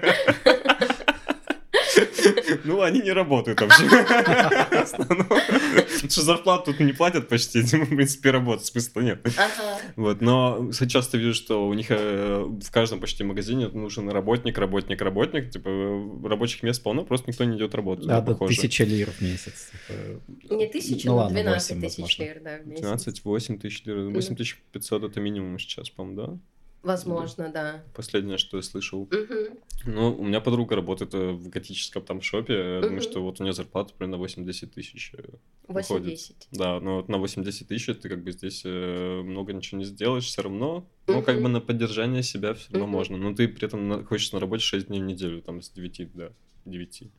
[2.64, 3.84] Ну, они не работают вообще.
[6.08, 9.26] Что зарплату тут не платят почти, этим, в принципе, работать смысла нет.
[9.96, 14.58] Вот, но я часто вижу, что у них э, в каждом почти магазине нужен работник,
[14.58, 15.50] работник, работник.
[15.50, 15.70] Типа
[16.24, 18.06] рабочих мест полно, просто никто не идет работать.
[18.06, 18.56] Да, да, похоже.
[18.56, 19.70] тысяча лир в месяц.
[19.70, 20.54] типа.
[20.54, 22.82] Не тысяча, Ну но ладно, 12 восемь, тысяч лир, да, в месяц.
[22.82, 23.96] 12, 8 тысяч лир.
[23.96, 26.38] 8 тысяч 500 это минимум сейчас, по-моему, да?
[26.84, 27.82] Возможно, да.
[27.94, 29.08] Последнее, что я слышал.
[29.10, 29.58] Мгм.
[29.86, 32.52] Ну, у меня подруга работает э, в готическом там шопе.
[32.54, 33.00] Я думаю, Мгм.
[33.02, 35.12] что вот у нее зарплата примерно 8-10 тысяч.
[35.14, 35.22] э,
[35.66, 36.18] выходит.
[36.18, 36.48] 8-10.
[36.52, 40.24] Да, но вот на 8-10 тысяч ты как бы здесь э, много ничего не сделаешь
[40.24, 40.86] все равно.
[41.06, 42.92] Ну, как бы на поддержание себя все равно Мгм.
[42.96, 43.16] можно.
[43.16, 46.32] Но ты при этом хочешь на работе 6 дней в неделю, там с 9 до
[46.66, 47.10] 9.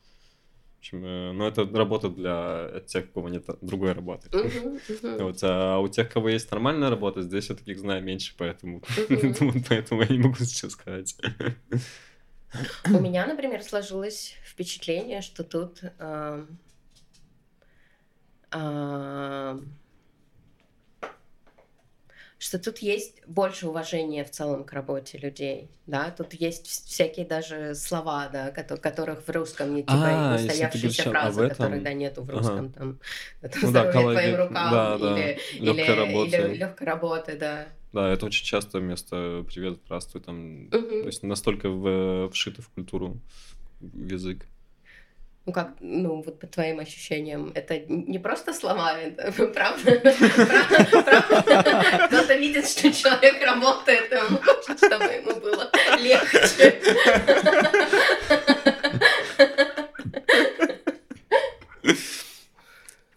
[0.86, 4.30] Общем, э, ну, это работа для тех, у кого нет другой работы.
[4.32, 5.26] Мгм, мгм.
[5.26, 9.56] Вот, а у тех, кого есть нормальная работа, здесь я таких знаю меньше, поэтому, вот
[9.68, 11.18] поэтому я не могу сейчас сказать.
[12.86, 16.60] У меня, например, сложилось впечатление, что тут ам,
[18.52, 19.66] ам,
[22.46, 27.26] что тут есть больше уважения в целом к работе людей, да, тут есть вс- всякие
[27.26, 32.22] даже слова, да, кото- которых в русском не типа А, устоявшиеся фразы, которых да нету
[32.22, 32.38] в Ага.
[32.38, 33.00] русском там,
[33.42, 36.30] это Ну да, здоровье твоим рукам да, да, или лёгкой или, работы.
[36.38, 37.68] или легкой работы, да.
[37.94, 40.72] Да, это очень часто вместо «привет, здравствуй», там, Мгм.
[41.02, 43.18] то есть настолько в- вшито в культуру
[43.80, 44.46] в язык.
[45.46, 49.98] Ну как, ну вот по твоим ощущениям, это не просто слова, это правда.
[52.08, 54.12] Кто-то видит, что человек работает,
[54.76, 55.70] чтобы ему было
[56.00, 56.82] легче.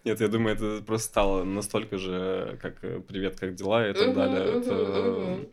[0.09, 4.15] Нет, я думаю, это просто стало настолько же, как э, «привет, как дела» и так
[4.15, 4.59] далее.
[4.59, 5.45] Это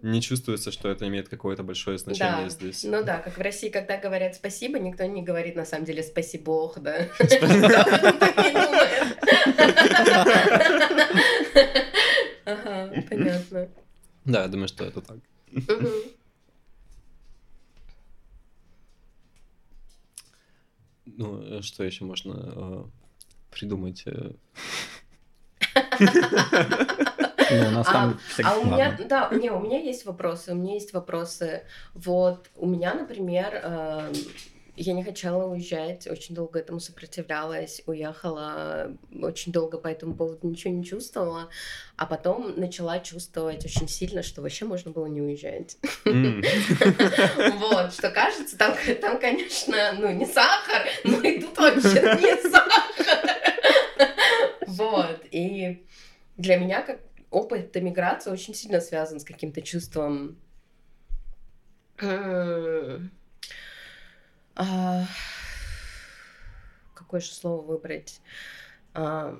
[0.00, 2.84] не чувствуется, что это имеет какое-то большое значение здесь.
[2.84, 6.38] ну да, как в России, когда говорят спасибо, никто не говорит на самом деле спаси
[6.38, 7.06] бог, да.
[12.46, 13.68] Ага, понятно.
[14.24, 15.18] Да, я думаю, что это так.
[21.04, 22.84] Ну, э, что еще можно э,
[23.52, 24.02] придумать?
[24.06, 24.32] э?
[27.50, 28.20] Ну, у нас А- там...
[28.44, 29.06] А у меня, ладно.
[29.08, 31.64] да, не, у меня есть вопросы, у меня есть вопросы.
[31.92, 34.12] Вот, у меня, например, эм,
[34.76, 40.72] я не хотела уезжать, очень долго этому сопротивлялась, уехала, очень долго по этому поводу ничего
[40.72, 41.50] не чувствовала,
[41.96, 45.76] а потом начала чувствовать очень сильно, что вообще можно было не уезжать.
[47.58, 52.81] Вот, что кажется, там, там, конечно, ну, не сахар, но и тут вообще не сахар.
[54.90, 55.86] Вот, и
[56.36, 60.36] для меня как опыт эмиграции очень сильно связан с каким-то чувством
[61.98, 63.10] м,
[64.54, 65.04] а,
[66.94, 68.20] какое же слово выбрать?
[68.94, 69.38] А,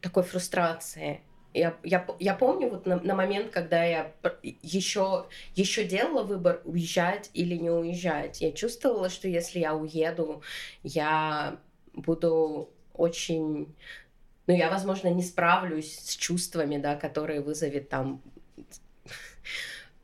[0.00, 1.22] Такой фрустрации.
[1.54, 4.12] Я, я, я помню вот на, на момент, когда я
[4.62, 8.40] еще, еще делала выбор, уезжать или не уезжать.
[8.40, 10.42] Я чувствовала, что если я уеду,
[10.82, 11.58] я
[11.94, 13.74] буду очень...
[14.46, 18.20] Ну, я, возможно, не справлюсь с чувствами, да, которые вызовет там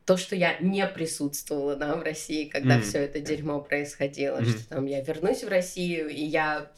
[0.05, 2.83] то, что я не присутствовала, да, в России, когда Мгм.
[2.83, 4.49] все это дерьмо происходило, Мгм.
[4.49, 6.71] что там я вернусь в Россию, и я...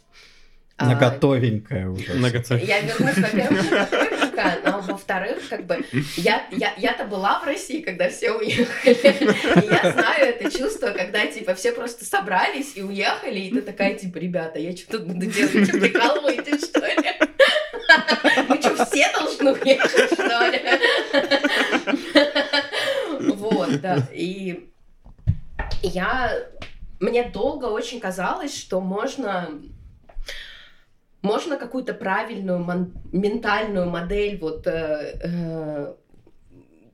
[0.75, 2.13] а, На готовенькое уже.
[2.15, 5.85] На я вернусь, во-первых, готовенькая, но во-вторых, как бы,
[6.17, 8.97] я, я, я-то была в России, когда все уехали.
[9.63, 13.93] И я знаю это чувство, когда, типа, все просто собрались и уехали, и ты такая,
[13.93, 15.67] типа, ребята, я что тут буду делать?
[15.69, 15.77] Что?
[15.77, 16.80] Мы что,
[19.41, 20.61] должны уехать, что ли?
[23.33, 24.07] Вот, да.
[24.11, 24.69] И
[25.81, 26.31] я...
[26.99, 29.49] Мне долго очень казалось, что можно
[31.23, 35.93] можно какую-то правильную мон- ментальную модель вот э, э,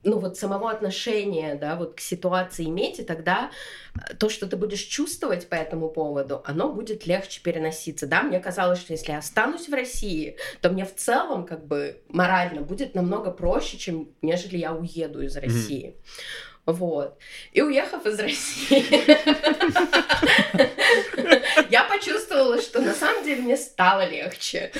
[0.07, 3.51] ну вот самого отношения, да, вот к ситуации иметь, и тогда
[3.93, 8.39] э, то, что ты будешь чувствовать по этому поводу, оно будет легче переноситься, да, мне
[8.39, 12.95] казалось, что если я останусь в России, то мне в целом как бы морально будет
[12.95, 15.95] намного проще, чем нежели я уеду из России.
[15.97, 16.47] Mm-hmm.
[16.67, 17.17] Вот.
[17.53, 18.83] И уехав из России,
[21.71, 24.73] я почувствовала, что на самом деле мне стало легче.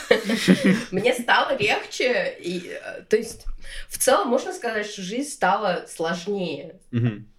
[0.92, 3.46] Мне стало легче, и, э, то есть
[3.88, 6.76] в целом можно сказать, что жизнь стала сложнее.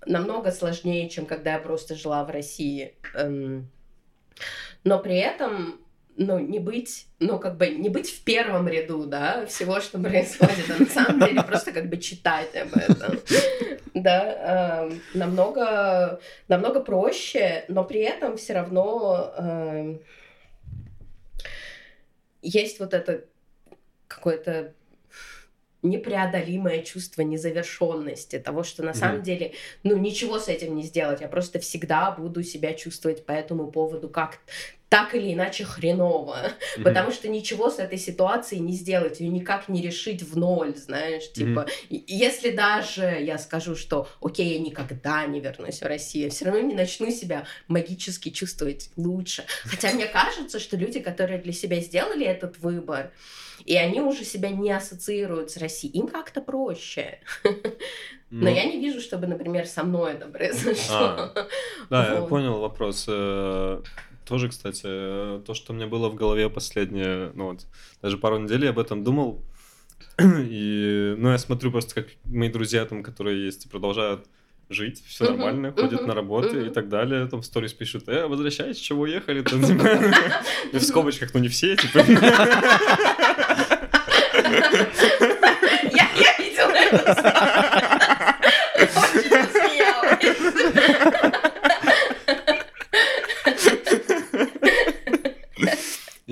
[0.06, 2.94] Намного сложнее, чем когда я просто жила в России.
[3.14, 3.70] Эм,
[4.84, 5.80] но при этом
[6.18, 10.68] ну, не быть, ну, как бы, не быть в первом ряду, да, всего, что происходит,
[10.68, 13.20] а на самом деле просто как бы читать об этом,
[13.94, 19.98] да, э, намного, намного проще, но при этом все равно э,
[22.42, 23.24] есть вот это
[24.08, 24.74] какое-то
[25.88, 28.94] непреодолимое чувство незавершенности, того, что на mm-hmm.
[28.94, 33.32] самом деле, ну, ничего с этим не сделать, я просто всегда буду себя чувствовать по
[33.32, 34.38] этому поводу как
[34.88, 36.82] так или иначе хреново, mm-hmm.
[36.82, 41.30] потому что ничего с этой ситуацией не сделать, ее никак не решить в ноль, знаешь,
[41.32, 42.04] типа, mm-hmm.
[42.06, 46.60] если даже я скажу, что, окей, я никогда не вернусь в Россию, я все равно
[46.60, 52.24] не начну себя магически чувствовать лучше, хотя мне кажется, что люди, которые для себя сделали
[52.24, 53.10] этот выбор,
[53.68, 55.92] и они уже себя не ассоциируют с Россией.
[55.98, 57.20] Им как-то проще.
[58.30, 58.48] Но ну.
[58.48, 60.96] я не вижу, чтобы, например, со мной это произошло.
[60.96, 61.48] А,
[61.90, 63.04] да, я понял вопрос.
[63.06, 63.82] Э,
[64.24, 67.66] тоже, кстати, то, что меня было в голове последнее, ну вот,
[68.00, 69.42] даже пару недель я об этом думал.
[70.18, 74.24] И, ну, я смотрю просто, как мои друзья там, которые есть, продолжают
[74.70, 76.68] жить, все uh-huh, нормально, uh-huh, ходят на работу uh-huh.
[76.68, 77.26] и так далее.
[77.26, 79.42] Там в сторис пишут, э, возвращайтесь, чего уехали?
[79.42, 79.66] Типа,
[80.72, 81.98] и в скобочках, ну не все, типа.
[85.92, 86.08] Я
[86.38, 87.77] видела это.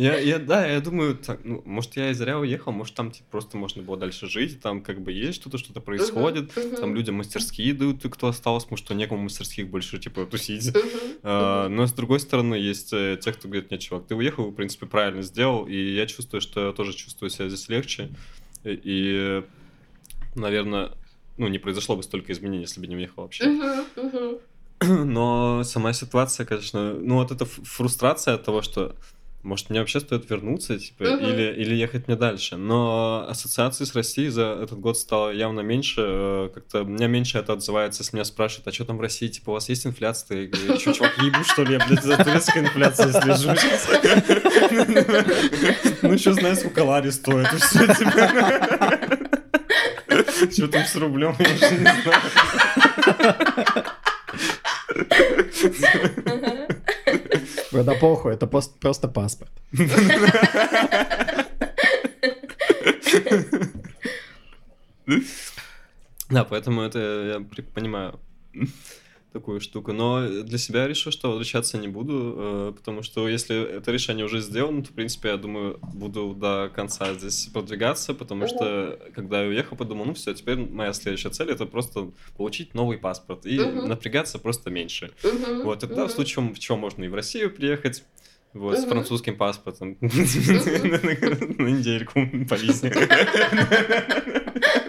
[0.06, 3.26] Я, я, да, я думаю, так, ну, может, я и зря уехал, может, там типа,
[3.30, 6.80] просто можно было дальше жить, там как бы есть что-то, что-то происходит, uh-huh, uh-huh.
[6.80, 10.68] там людям мастерские дают, и кто остался, потому что некому мастерских больше, типа, тусить.
[10.68, 11.68] Uh-huh, uh-huh.
[11.68, 14.86] но, с другой стороны, есть э, те, кто говорит, нет, чувак, ты уехал, в принципе,
[14.86, 18.10] правильно сделал, и я чувствую, что я тоже чувствую себя здесь легче,
[18.64, 19.44] и, и
[20.34, 20.92] наверное,
[21.36, 23.44] ну, не произошло бы столько изменений, если бы не уехал вообще.
[23.44, 24.40] Uh-huh, uh-huh.
[24.80, 28.94] Но сама ситуация, конечно, ну, вот эта фрустрация от того, что
[29.46, 31.26] может, мне вообще стоит вернуться, типа, угу.
[31.26, 32.56] или, или ехать мне дальше.
[32.56, 36.00] Но ассоциации с Россией за этот год стало явно меньше.
[36.00, 39.50] Э, как-то меня меньше это отзывается, если меня спрашивают, а что там в России, типа,
[39.50, 40.42] у вас есть инфляция?
[40.42, 43.88] Я говорю, что, чувак, ебу, что ли, я, блядь, за турецкой инфляцией слежу сейчас.
[46.02, 48.10] Ну, что знаю, сколько лари стоит, и все, типа.
[50.52, 52.20] Что там с рублем, я уже не знаю.
[57.80, 59.52] Это похуй, это просто паспорт.
[66.30, 67.40] Да, поэтому это я
[67.74, 68.18] понимаю
[69.36, 69.92] такую штуку.
[69.92, 74.24] Но для себя я решил, что возвращаться не буду, э, потому что если это решение
[74.24, 79.42] уже сделано, то, в принципе, я думаю, буду до конца здесь продвигаться, потому что, когда
[79.42, 83.58] я уехал, подумал, ну все, теперь моя следующая цель— это просто получить новый паспорт и
[83.58, 85.12] напрягаться просто меньше.
[85.64, 88.04] Вот, и тогда в случае чего можно и в Россию приехать,
[88.54, 89.98] вот, с французским паспортом.
[90.00, 92.96] На недельку повиснет.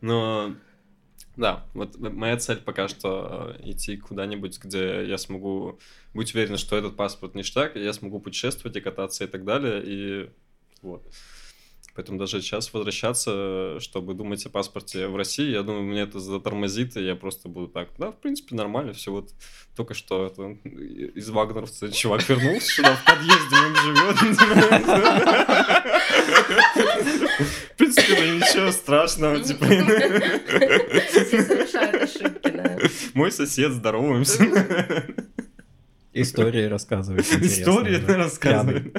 [0.00, 0.54] Но
[1.38, 5.78] да, вот моя цель пока что э, идти куда-нибудь, где я смогу
[6.12, 9.82] быть уверен, что этот паспорт ништяк, и я смогу путешествовать и кататься и так далее,
[9.84, 10.30] и
[10.82, 11.06] вот.
[11.94, 16.96] Поэтому даже сейчас возвращаться, чтобы думать о паспорте в России, я думаю, мне это затормозит,
[16.96, 19.30] и я просто буду так, да, в принципе, нормально, все вот
[19.76, 24.16] только что это, из вагнеровца чувак вернулся сюда, в подъезде он живет.
[26.28, 29.64] В принципе, ну ничего страшного, типа.
[29.64, 32.78] Все совершают ошибки, да.
[33.14, 34.42] Мой сосед, здороваемся.
[36.12, 37.26] Истории рассказывает.
[37.42, 38.94] Истории рассказывает.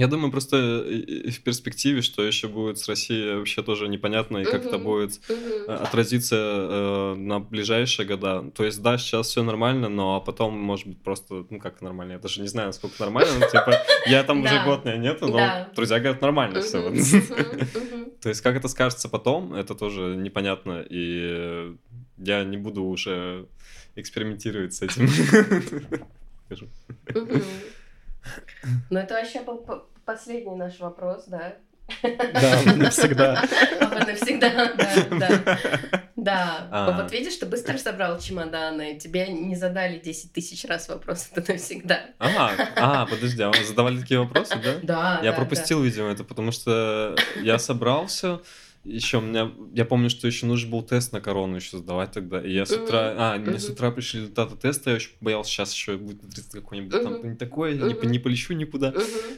[0.00, 4.44] Я думаю, просто э, в перспективе, что еще будет с Россией, вообще тоже непонятно, и
[4.44, 8.50] как это будет э, отразиться э, на ближайшие года.
[8.56, 12.12] То есть, да, сейчас все нормально, но а потом, может быть, просто, ну как нормально,
[12.12, 13.74] я даже не знаю, насколько нормально, но, типа,
[14.06, 16.80] я там уже год меня нету, но друзья говорят, нормально все.
[18.22, 21.76] То есть, как это скажется потом, это тоже непонятно, и
[22.16, 23.48] я не буду уже
[23.96, 25.10] экспериментировать с этим.
[28.90, 29.64] Ну, это вообще был
[30.04, 31.56] последний наш вопрос, да?
[32.02, 33.42] Да, навсегда.
[34.06, 35.58] Навсегда, да, да.
[36.16, 37.02] Да, а.
[37.02, 42.00] вот видишь, ты быстро собрал чемоданы, тебе не задали 10 тысяч раз вопрос, это навсегда.
[42.18, 44.74] Ага, а, подожди, а вы задавали такие вопросы, да?
[44.82, 48.40] Да, Я пропустил, видимо, это, потому что я собрался,
[48.82, 52.40] еще у меня, я помню, что еще нужен был тест на корону еще сдавать тогда.
[52.40, 55.74] И я с утра, а, мне с утра пришли результаты теста, я очень боялся, сейчас
[55.74, 58.94] еще будет какой-нибудь там не такое, не, не полечу никуда.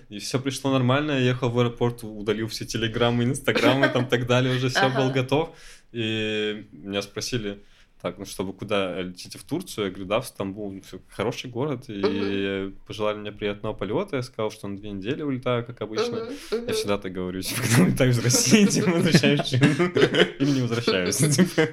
[0.09, 4.55] И все пришло нормально, я ехал в аэропорт, удалил все телеграммы, инстаграмы, там так далее,
[4.55, 5.57] уже все был готов.
[5.91, 7.63] И меня спросили,
[8.03, 9.85] так, ну чтобы куда летите в Турцию?
[9.85, 10.73] Я говорю, да, в Стамбул.
[10.73, 11.89] Ну, все, хороший город.
[11.89, 12.75] И uh-huh.
[12.85, 14.17] пожелали мне приятного полета.
[14.17, 16.17] Я сказал, что на две недели улетаю, как обычно.
[16.17, 16.37] Uh-huh.
[16.51, 16.67] Uh-huh.
[16.67, 21.17] Я всегда так говорю, типа, когда улетаю из России, типа, возвращаюсь или не возвращаюсь.
[21.17, 21.69] Типа.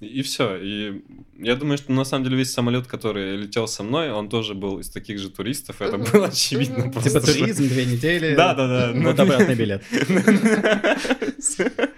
[0.00, 0.58] И все.
[0.60, 1.02] И
[1.38, 4.80] я думаю, что на самом деле весь самолет, который летел со мной, он тоже был
[4.80, 5.80] из таких же туристов.
[5.80, 6.92] Это было очевидно.
[6.92, 8.34] Типа туризм, две недели.
[8.34, 8.92] Да, да, да.
[8.94, 9.82] Вот обратный билет.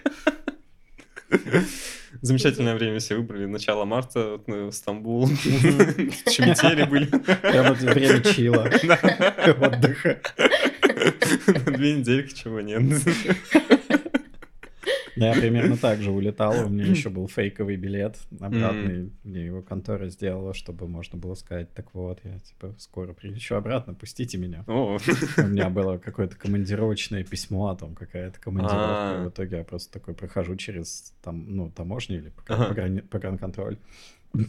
[2.29, 3.47] Замечательное время себе выбрали.
[3.47, 5.25] Начало марта, в Стамбул.
[5.25, 7.07] В Чемтеле были.
[7.07, 8.71] Прямо время чила.
[9.59, 10.21] Отдыха.
[11.65, 12.83] Две недельки, чего нет.
[15.19, 20.09] Я примерно так же улетал, у меня еще был фейковый билет обратный, мне его контора
[20.09, 24.65] сделала, чтобы можно было сказать, так вот, я типа скоро прилечу обратно, пустите меня.
[24.67, 24.99] У
[25.43, 29.25] меня было какое-то командировочное письмо, там какая-то командировка, а.
[29.25, 32.33] в итоге я просто такой прохожу через там, ну, таможню или
[33.11, 33.79] погранконтроль.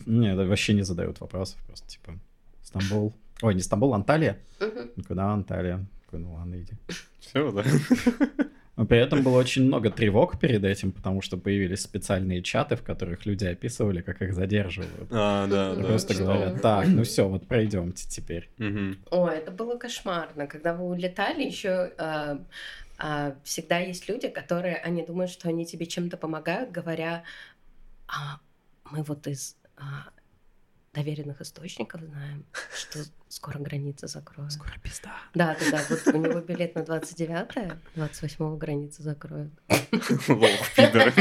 [0.05, 2.19] Нет, вообще не задают вопросов, просто типа
[2.61, 3.13] Стамбул.
[3.41, 4.37] Ой, не Стамбул, Анталия.
[5.07, 5.85] Куда Анталия?
[6.11, 6.73] Ну ладно, иди.
[7.19, 7.63] Все, да.
[8.79, 12.81] Но при этом было очень много тревог перед этим, потому что появились специальные чаты, в
[12.81, 15.09] которых люди описывали, как их задерживают.
[15.11, 15.83] А, да, да.
[15.83, 18.49] Просто говорят, так, ну все, вот пройдемте теперь.
[19.11, 20.47] О, это было кошмарно.
[20.47, 22.41] Когда вы улетали, еще а,
[22.97, 27.25] а, всегда есть люди, которые, они думают, что они тебе чем-то помогают, говоря,
[28.07, 28.39] а,
[28.89, 30.07] мы вот из а,
[30.93, 32.99] доверенных источников знаем, что
[33.29, 34.51] скоро границы закроют.
[34.51, 35.13] Скоро пизда.
[35.33, 35.81] Да, да, да.
[35.89, 39.51] Вот у него билет на 29-е, 28-го границы закроют.
[40.27, 41.13] Лох, пидор.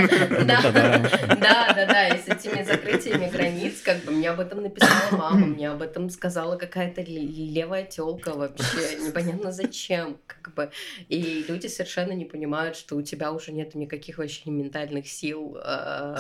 [0.48, 2.08] Да, да, да.
[2.08, 6.10] И с этими закрытиями границ, как бы мне об этом написала мама, мне об этом
[6.10, 10.70] сказала какая-то левая телка вообще, непонятно зачем, как бы.
[11.08, 16.18] И люди совершенно не понимают, что у тебя уже нет никаких вообще ментальных сил а,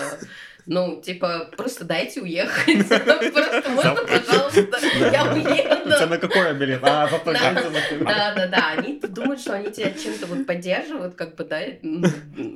[0.68, 2.86] ну, типа, просто дайте уехать.
[2.88, 4.78] Просто можно, пожалуйста,
[5.10, 5.77] я уеду.
[5.88, 6.80] У тебя на какой билет?
[6.82, 8.74] А, потом Да, да, да.
[8.76, 12.06] Они думают, что они тебя чем-то вот поддерживают, как бы, да, ну,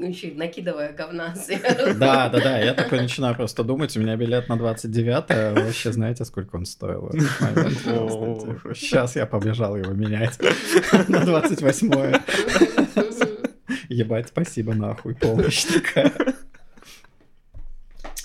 [0.08, 1.34] еще накидывая говна
[1.96, 2.58] Да, да, да.
[2.58, 6.66] Я такой начинаю просто думать, у меня билет на 29 а вообще знаете, сколько он
[6.66, 7.10] стоил?
[8.74, 10.38] Сейчас я побежал его менять
[11.08, 11.90] на 28
[13.88, 16.12] Ебать, спасибо нахуй, помощь такая.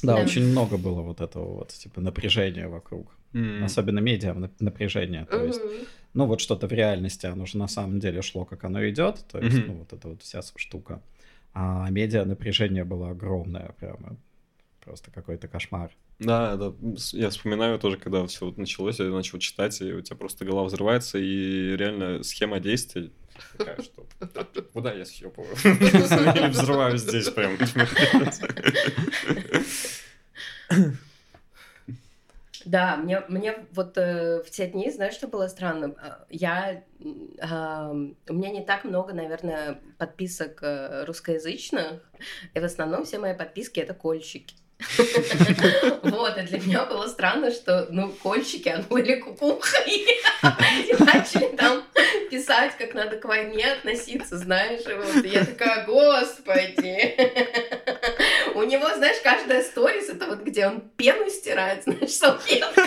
[0.04, 3.17] Да, да, очень много было вот этого вот, типа, напряжения вокруг.
[3.34, 3.64] Mm.
[3.64, 5.26] Особенно медиа напряжение.
[5.26, 5.48] То mm-hmm.
[5.48, 5.62] есть,
[6.14, 9.26] ну, вот что-то в реальности, оно же на самом деле шло, как оно идет.
[9.32, 9.68] То есть, mm-hmm.
[9.68, 11.02] ну, вот эта вот вся штука.
[11.54, 14.16] А медиа напряжение было огромное, прямо.
[14.84, 15.92] Просто какой-то кошмар.
[16.20, 16.74] Да, да,
[17.12, 20.64] я вспоминаю тоже, когда все вот началось, я начал читать, и у тебя просто голова
[20.64, 23.12] взрывается, и реально схема действий
[23.58, 24.06] такая, что
[24.74, 25.56] куда я съебываю?
[25.64, 27.58] Или взрываю здесь прям.
[32.68, 35.96] Да, мне, мне вот э, в те дни, знаешь, что было странно?
[36.04, 37.06] Э, я, э,
[38.30, 42.02] у меня не так много, наверное, подписок э, русскоязычных,
[42.54, 44.56] и в основном все мои подписки— это кольщики.
[46.04, 51.84] Вот, и для меня было странно, что, ну, кольщики, они были кукухой, и начали там
[52.30, 57.16] писать, как надо к войне относиться, знаешь, и вот я такая, господи.
[58.58, 62.86] У него, знаешь, каждая сторис, это вот где он пену стирает, знаешь, салфеткой.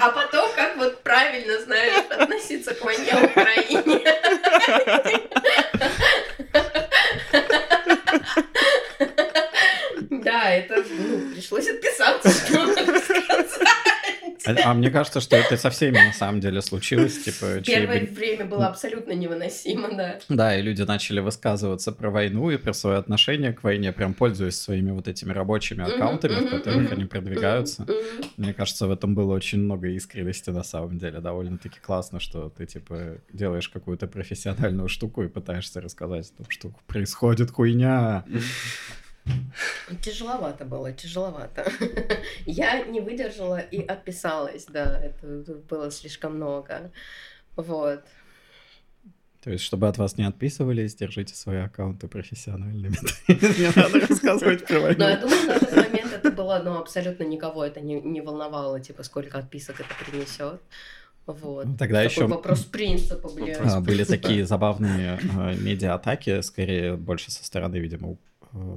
[0.00, 4.04] А потом, как вот правильно, знаешь, относиться к войне в Украине.
[10.10, 12.70] Да, это ну, пришлось отписаться, что
[13.00, 13.48] сказать.
[14.46, 17.22] А, а мне кажется, что это со всеми на самом деле случилось.
[17.22, 18.14] Типа, Первое чьи...
[18.14, 20.18] время было абсолютно невыносимо, да.
[20.28, 24.56] Да, и люди начали высказываться про войну и про свое отношение к войне, прям пользуясь
[24.60, 27.86] своими вот этими рабочими аккаунтами, в которых они продвигаются.
[28.36, 31.20] Мне кажется, в этом было очень много искренности на самом деле.
[31.20, 36.72] Довольно-таки классно, что ты, типа, делаешь какую-то профессиональную штуку и пытаешься рассказать о том, что
[36.86, 38.24] происходит хуйня.
[40.02, 41.70] Тяжеловато было, тяжеловато.
[42.46, 45.26] Я не выдержала и отписалась, да, это
[45.68, 46.90] было слишком много.
[47.56, 48.04] Вот.
[49.44, 52.96] То есть, чтобы от вас не отписывались, держите свои аккаунты профессиональными.
[53.28, 54.96] Не надо рассказывать про войну.
[54.98, 59.02] Но я думаю, на тот момент это было, ну, абсолютно никого это не, волновало, типа,
[59.02, 60.62] сколько отписок это принесет.
[61.26, 61.64] Вот.
[61.78, 63.60] Тогда Такой еще вопрос принципа, блядь.
[63.60, 68.16] А, были такие забавные э, медиа-атаки, скорее больше со стороны, видимо,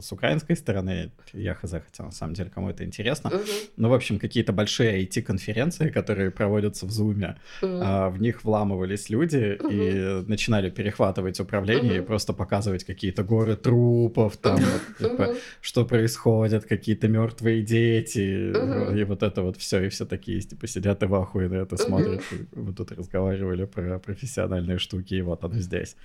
[0.02, 3.30] с украинской стороны, я хз, хотя на самом деле кому это интересно.
[3.30, 3.70] Uh-huh.
[3.78, 7.36] Ну, в общем, какие-то большие IT-конференции, которые проводятся в Zoom, uh-huh.
[7.62, 10.24] а, в них вламывались люди uh-huh.
[10.24, 12.04] и начинали перехватывать управление uh-huh.
[12.04, 15.38] и просто показывать какие-то горы трупов, там, вот, типа, uh-huh.
[15.62, 19.00] что происходит, какие-то мертвые дети, uh-huh.
[19.00, 21.76] и вот это вот все, и все такие, типа, сидят и в ахуе на это
[21.76, 21.86] uh-huh.
[21.86, 22.24] смотрят.
[22.56, 25.96] Мы тут разговаривали про профессиональные штуки, и вот оно здесь.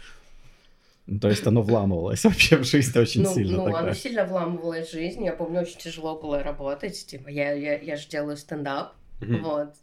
[1.07, 3.59] Ну, то есть оно вламывалось вообще в жизнь очень ну, сильно.
[3.59, 3.79] Ну, тогда.
[3.81, 5.25] оно сильно вламывалось в жизнь.
[5.25, 7.07] Я помню, очень тяжело было работать.
[7.07, 8.95] Типа, я, я, я же делаю стендап.
[9.21, 9.41] Mm-hmm.
[9.41, 9.75] Вот.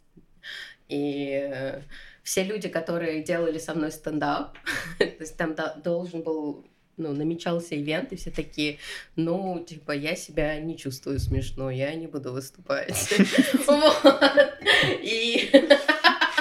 [0.88, 1.82] И э,
[2.22, 4.56] все люди, которые делали со мной стендап,
[4.98, 6.64] то есть там да, должен был
[6.96, 8.78] ну, намечался ивент, и все такие,
[9.16, 13.14] ну, типа, я себя не чувствую смешно, я не буду выступать.
[13.66, 13.96] Вот.
[15.02, 15.50] И...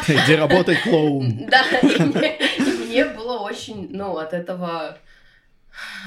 [0.07, 1.47] Иди работай клоун.
[1.47, 1.63] Да,
[3.03, 4.97] мне было очень, ну, от этого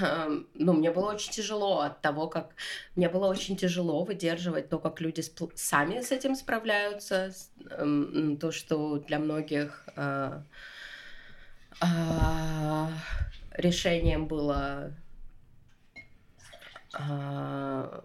[0.03, 2.55] эм, ну, мне было очень тяжело от того, как...
[2.97, 5.23] Мне было очень тяжело выдерживать то, как люди
[5.55, 7.33] сами с этим справляются,
[7.71, 10.43] эм, то, что для многих э,
[11.81, 12.87] э,
[13.57, 14.95] решением было
[16.99, 18.01] э,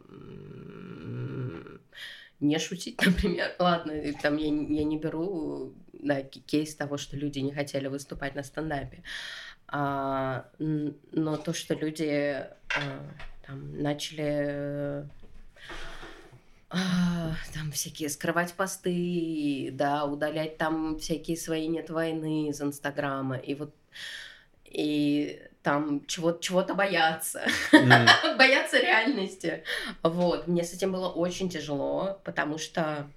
[2.39, 3.53] не шутить, например.
[3.59, 8.43] Ладно, там я, я не беру да, кейс того, что люди не хотели выступать на
[8.43, 9.03] стендапе.
[9.67, 12.45] А, но то, что люди
[12.75, 13.03] а,
[13.45, 15.07] там, начали
[16.69, 23.55] а, там всякие скрывать посты, да, удалять там всякие свои нет войны из Инстаграма, и
[23.55, 23.73] вот
[24.65, 28.37] и там чего- чего-то бояться, mm.
[28.37, 29.63] бояться реальности.
[30.03, 33.09] Вот, мне с этим было очень тяжело, потому что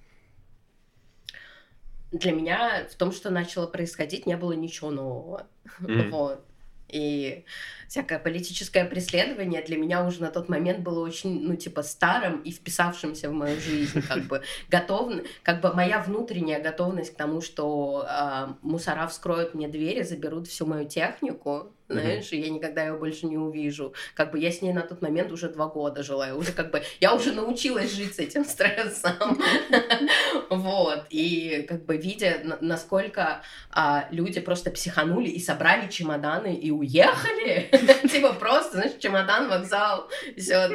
[2.11, 5.47] для меня в том, что начало происходить, не было ничего нового.
[5.79, 6.09] Mm.
[6.09, 6.45] Вот.
[6.89, 7.45] И
[7.91, 12.49] всякое политическое преследование для меня уже на тот момент было очень, ну, типа, старым и
[12.49, 15.11] вписавшимся в мою жизнь, как бы, готов,
[15.43, 20.65] как бы моя внутренняя готовность к тому, что э, мусора вскроют мне двери, заберут всю
[20.65, 22.37] мою технику, знаешь, mm-hmm.
[22.37, 23.93] и я никогда ее больше не увижу.
[24.15, 26.71] Как бы я с ней на тот момент уже два года жила, я уже как
[26.71, 29.39] бы, я уже научилась жить с этим стрессом.
[30.49, 37.69] Вот, и как бы видя, насколько а, люди просто психанули и собрали чемоданы и уехали,
[38.09, 40.67] типа просто, знаешь, чемодан, вокзал, все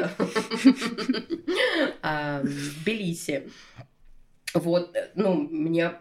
[2.42, 3.50] в Тбилиси.
[4.54, 5.94] Вот, ну, мне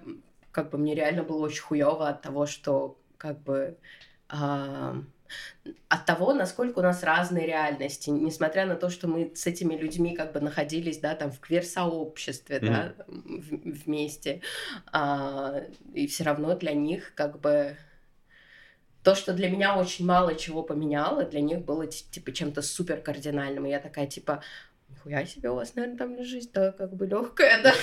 [0.51, 3.77] как бы мне реально было очень хуево от того, что как бы
[4.27, 10.15] от того, насколько у нас разные реальности, несмотря на то, что мы с этими людьми
[10.15, 12.67] как бы находились, да, там в квир-сообществе, mm-hmm.
[12.67, 14.41] да, в, вместе,
[14.91, 15.61] а,
[15.93, 17.75] и все равно для них как бы
[19.05, 23.67] то, что для меня очень мало чего поменяло, для них было типа чем-то супер кардинальным,
[23.67, 24.41] и я такая типа,
[24.89, 27.73] нихуя себе у вас, наверное, там жизнь-то как бы легкая, да.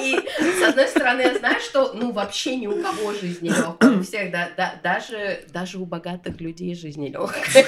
[0.00, 3.90] И с одной стороны, я знаю, что ну вообще ни у кого жизнь не легкая.
[3.90, 7.64] У всех, да, да, даже, даже у богатых людей жизнь не легкая.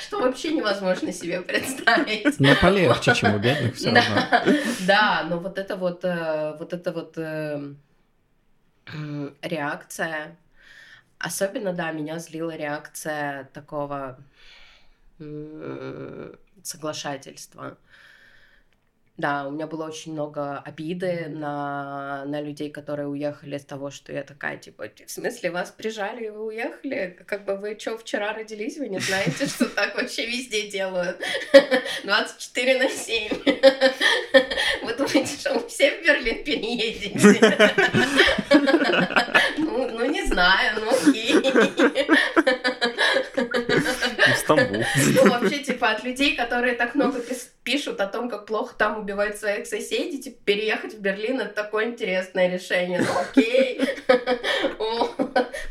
[0.00, 2.40] Что вообще невозможно себе представить.
[2.40, 4.22] Но полегче, чем у бедных все равно.
[4.80, 7.74] Да, но вот это вот, э, вот это вот э,
[9.42, 10.36] реакция,
[11.18, 14.18] особенно, да, меня злила реакция такого
[16.62, 17.76] соглашательства.
[19.16, 24.12] Да, у меня было очень много обиды на, на людей, которые уехали с того, что
[24.12, 27.16] я такая, типа, в смысле, вас прижали и вы уехали?
[27.26, 28.76] Как бы вы что, вчера родились?
[28.76, 31.20] Вы не знаете, что так вообще везде делают?
[32.04, 33.28] 24 на 7.
[34.82, 37.56] Вы думаете, что мы все в Берлин переедете?
[39.56, 41.34] Ну, ну не знаю, ну окей.
[44.44, 44.82] Стамбул.
[45.14, 47.20] Ну, вообще, типа, от людей, которые так много
[47.62, 51.86] пишут о том, как плохо там убивают своих соседей, типа, переехать в Берлин— это такое
[51.86, 53.00] интересное решение.
[53.00, 53.80] Ну, окей.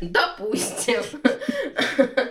[0.00, 1.02] Допустим.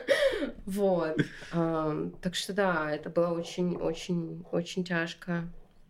[0.66, 1.18] Вот.
[1.52, 5.44] Так что да, это было очень-очень-очень тяжко.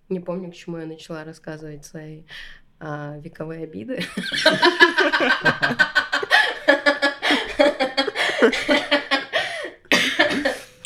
[0.10, 2.24] Не помню, к чему я начала рассказывать свои
[2.80, 4.04] а, вековые обиды.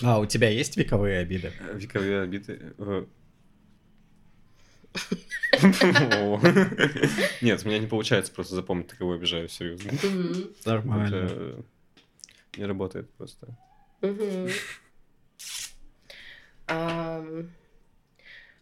[0.03, 1.51] А, у тебя есть вековые обиды?
[1.73, 2.73] Вековые обиды?
[2.77, 3.05] Э.
[7.41, 9.91] Нет, у меня не получается просто запомнить, кого обижаю, серьезно.
[10.65, 11.63] Нормально.
[12.57, 13.47] Не работает просто.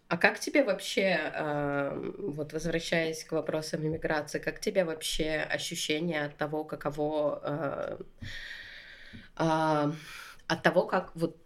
[0.07, 1.31] А как тебе вообще,
[2.17, 7.99] вот возвращаясь к вопросам иммиграции, как тебе вообще ощущение от того, каково
[10.47, 11.37] от того, как вот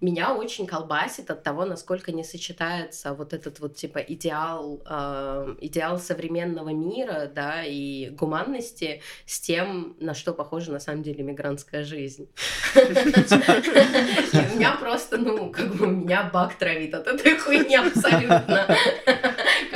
[0.00, 5.98] меня очень колбасит от того, насколько не сочетается вот этот вот типа идеал, э, идеал
[5.98, 12.28] современного мира, да, и гуманности с тем, на что похожа на самом деле мигрантская жизнь.
[12.74, 12.78] У
[14.56, 18.76] меня просто, ну, как бы меня бак травит от этой хуйни абсолютно.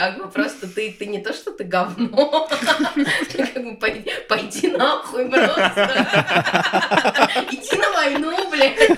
[0.00, 2.48] Как бы просто ты, ты не то, что ты говно,
[3.36, 5.90] как бы пойди, пойди нахуй просто.
[7.50, 8.78] Иди на войну, блядь?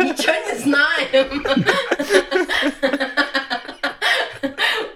[0.00, 1.44] Ничего не знаем.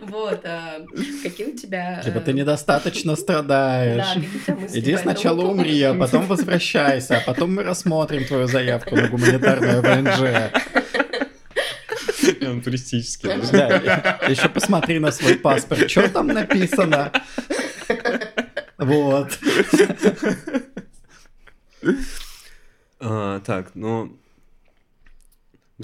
[0.01, 0.81] Вот, а
[1.23, 2.03] какие у тебя...
[2.05, 4.09] Типа ты недостаточно страдаешь.
[4.49, 9.81] Да, Иди сначала умри, а потом возвращайся, а потом мы рассмотрим твою заявку на гуманитарное
[9.81, 10.51] ВНЖ.
[12.51, 13.31] Он туристический.
[13.53, 17.13] Да, еще посмотри на свой паспорт, что там написано.
[18.79, 19.39] Вот.
[23.03, 24.21] А, так, ну,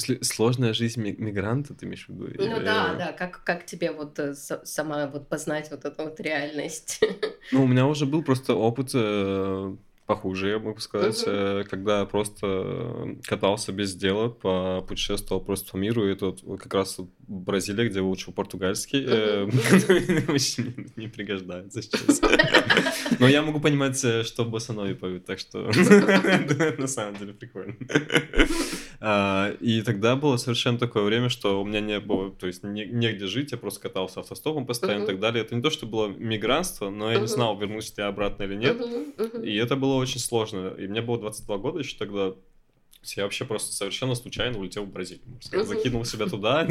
[0.00, 2.28] смысле, сложная жизнь мигранта, ты имеешь в виду?
[2.36, 7.00] Ну да, да, как, как тебе вот э, сама вот познать вот эту вот реальность?
[7.52, 11.68] Ну, у меня уже был просто опыт э, похуже, я могу сказать, угу.
[11.68, 14.28] когда просто катался без дела,
[14.80, 19.04] путешествовал просто по миру, и тут как раз Бразилия, где выучил португальский,
[20.32, 22.20] очень не пригождается сейчас.
[23.18, 25.58] Но я могу понимать, что босанови поют, так что
[26.78, 27.74] на самом деле прикольно.
[29.00, 33.26] А, и тогда было совершенно такое время, что у меня не было, то есть негде
[33.26, 35.44] жить, я просто катался автостопом постоянно и так далее.
[35.44, 38.80] Это не то, что было мигрантство, но я не знал, вернусь я обратно или нет.
[39.42, 40.74] И это было очень сложно.
[40.78, 42.34] И мне было 22 года еще тогда.
[43.14, 45.22] Я вообще просто совершенно случайно улетел в Бразилию.
[45.40, 46.68] Закинул себя туда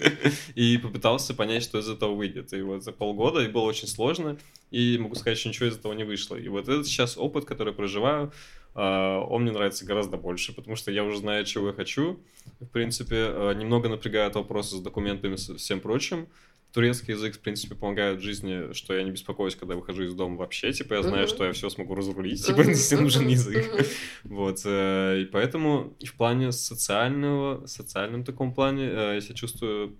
[0.54, 2.52] и попытался понять, что из этого выйдет.
[2.52, 4.36] И вот за полгода и было очень сложно.
[4.70, 6.36] И могу сказать, что ничего из этого не вышло.
[6.36, 8.32] И вот этот сейчас опыт, который проживаю,
[8.80, 12.20] он мне нравится гораздо больше, потому что я уже знаю, чего я хочу.
[12.60, 16.28] В принципе, а, немного напрягает вопросы с документами и всем прочим
[16.72, 20.36] турецкий язык, в принципе, помогает в жизни, что я не беспокоюсь, когда выхожу из дома
[20.36, 21.30] вообще, типа, я знаю, uh-huh.
[21.30, 22.68] что я все смогу разрулить, типа, uh-huh.
[22.68, 23.74] если нужен язык.
[23.74, 23.86] Uh-huh.
[24.24, 29.96] Вот, э, и поэтому и в плане социального, социальном таком плане э, я себя чувствую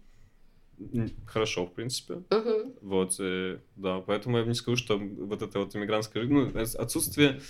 [1.27, 2.15] хорошо, в принципе.
[2.31, 2.75] Uh-huh.
[2.83, 7.41] Вот, э, да, поэтому я не скажу, что вот это вот иммигрантская жизнь, ну, отсутствие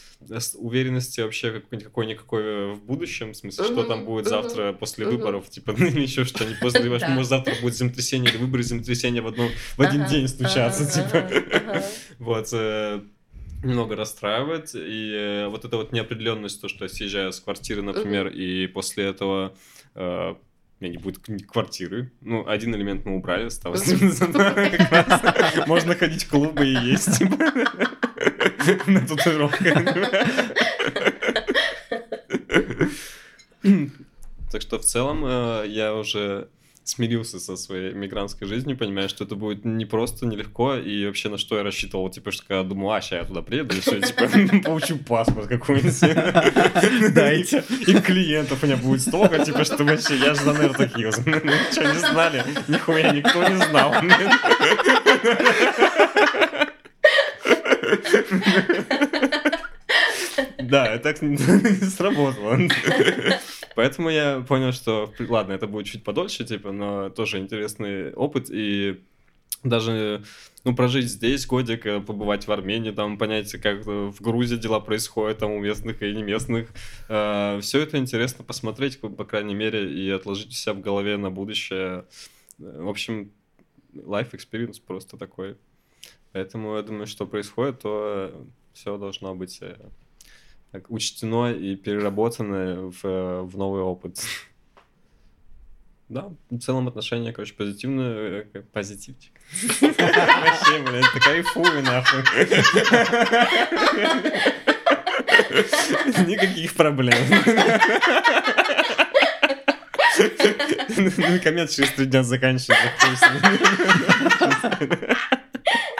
[0.54, 3.72] уверенности вообще какой-никакой в будущем, в смысле, uh-huh.
[3.72, 4.30] что там будет uh-huh.
[4.30, 5.10] завтра после uh-huh.
[5.10, 9.50] выборов, типа, ну, еще что-нибудь после, может, завтра будет землетрясение или выборы землетрясения в, одном,
[9.76, 11.28] в один день стучаться, типа.
[12.18, 13.00] Вот, э,
[13.62, 18.28] много расстраивает, и э, вот эта вот неопределенность, то, что я съезжаю с квартиры, например,
[18.28, 19.54] и после этого
[20.80, 22.12] у меня не будет квартиры.
[22.20, 23.86] Ну, один элемент мы убрали, осталось.
[25.66, 27.18] Можно ходить в клубы и есть.
[27.18, 27.36] Типа.
[28.86, 29.74] На татуировках.
[34.50, 36.48] Так что в целом э, я уже
[36.88, 41.36] смирился со своей мигрантской жизнью, понимая, что это будет не просто, нелегко, и вообще на
[41.36, 44.28] что я рассчитывал, типа, что когда думал, а, сейчас я туда приеду, и все, типа,
[44.64, 47.12] получу паспорт какой-нибудь.
[47.14, 47.62] Дайте.
[47.86, 50.90] И клиентов у меня будет столько, типа, что вообще, я же за Нерта.
[50.96, 52.42] Ну, что, не знали?
[52.68, 53.94] Нихуя никто не знал.
[60.58, 61.38] Да, это так не
[61.88, 62.58] сработало.
[63.78, 69.04] Поэтому я понял, что, ладно, это будет чуть подольше, типа, но тоже интересный опыт, и
[69.62, 70.24] даже
[70.64, 75.38] ну, прожить здесь годик, э, побывать в Армении, там, понять, как в Грузии дела происходят,
[75.38, 76.70] там, у местных и не местных.
[77.08, 82.04] Э, все это интересно посмотреть, по, крайней мере, и отложить себя в голове на будущее.
[82.58, 83.30] В общем,
[83.94, 85.56] life experience просто такой.
[86.32, 89.76] Поэтому я думаю, что происходит, то все должно быть э,
[90.88, 94.18] учтено и переработано в, в новый опыт.
[96.08, 99.32] Да, в целом отношения, короче, позитивные, э, позитивчик.
[99.80, 102.22] Вообще, блядь, ты кайфуй, нахуй.
[106.26, 107.14] Никаких проблем.
[110.96, 113.26] Ну, коммент через три дня заканчивается.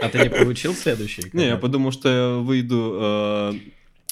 [0.01, 1.25] А ты не получил следующий?
[1.33, 3.53] Не, я подумал, что я выйду э,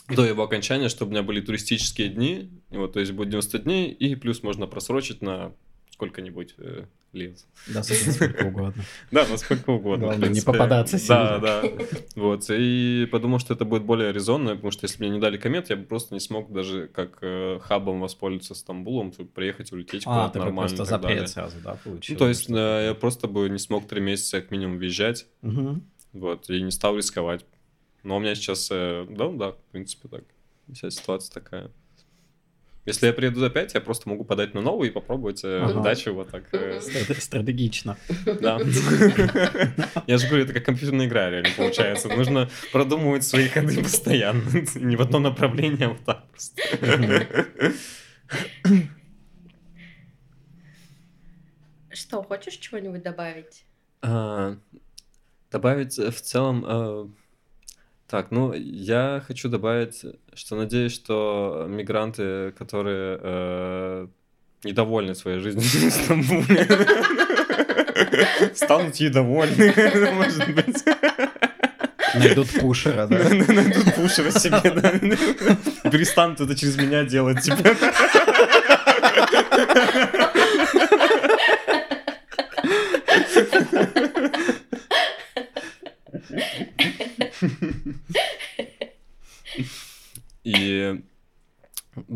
[0.09, 2.51] до его окончания, чтобы у меня были туристические дни.
[2.71, 5.53] Вот, то есть будет 90 дней, и плюс можно просрочить на
[5.91, 7.39] сколько-нибудь э, лет.
[7.69, 8.85] Да, сколько угодно.
[9.11, 10.07] Да, насколько угодно.
[10.09, 11.39] Главное, не попадаться сильно.
[11.39, 11.71] Да, да.
[12.15, 15.39] Вот, и подумал, что это будет более резонно, потому что если бы мне не дали
[15.39, 20.29] коммент, я бы просто не смог даже как э, хабом воспользоваться Стамбулом, приехать, улететь а,
[20.29, 20.75] куда-то нормально.
[20.75, 22.15] А, просто запрет сразу, да, получил?
[22.15, 25.27] Ну, то есть я просто бы не смог три месяца как минимум въезжать,
[26.13, 27.45] вот, и не стал рисковать.
[28.07, 30.23] Но у меня сейчас, э, да, да, в принципе, так.
[30.73, 31.73] Вся ситуация такая.
[32.85, 35.81] Если я приеду за 5, я просто могу подать на новый и попробовать э, ага.
[35.81, 36.45] дачу вот так.
[36.53, 36.81] Э.
[36.81, 37.97] Стратегично.
[38.41, 38.61] Да.
[40.07, 42.07] Я же говорю, это как компьютерная игра реально получается.
[42.09, 44.45] Нужно продумывать свои ходы постоянно.
[44.77, 47.27] Не в одно направление, а вот так просто.
[51.91, 53.65] Что, хочешь чего-нибудь добавить?
[54.01, 54.59] А,
[55.51, 57.17] добавить в целом
[58.09, 60.05] так, ну, я хочу добавить,
[60.35, 64.07] что надеюсь, что мигранты, которые э,
[64.63, 66.69] недовольны своей жизнью в Стамбуле,
[68.55, 69.75] станут ей довольны,
[70.15, 70.85] может быть.
[72.15, 73.19] Найдут пушера, да?
[73.29, 75.91] Найдут пушера себе, да.
[75.91, 77.59] Перестанут это через меня делать, типа.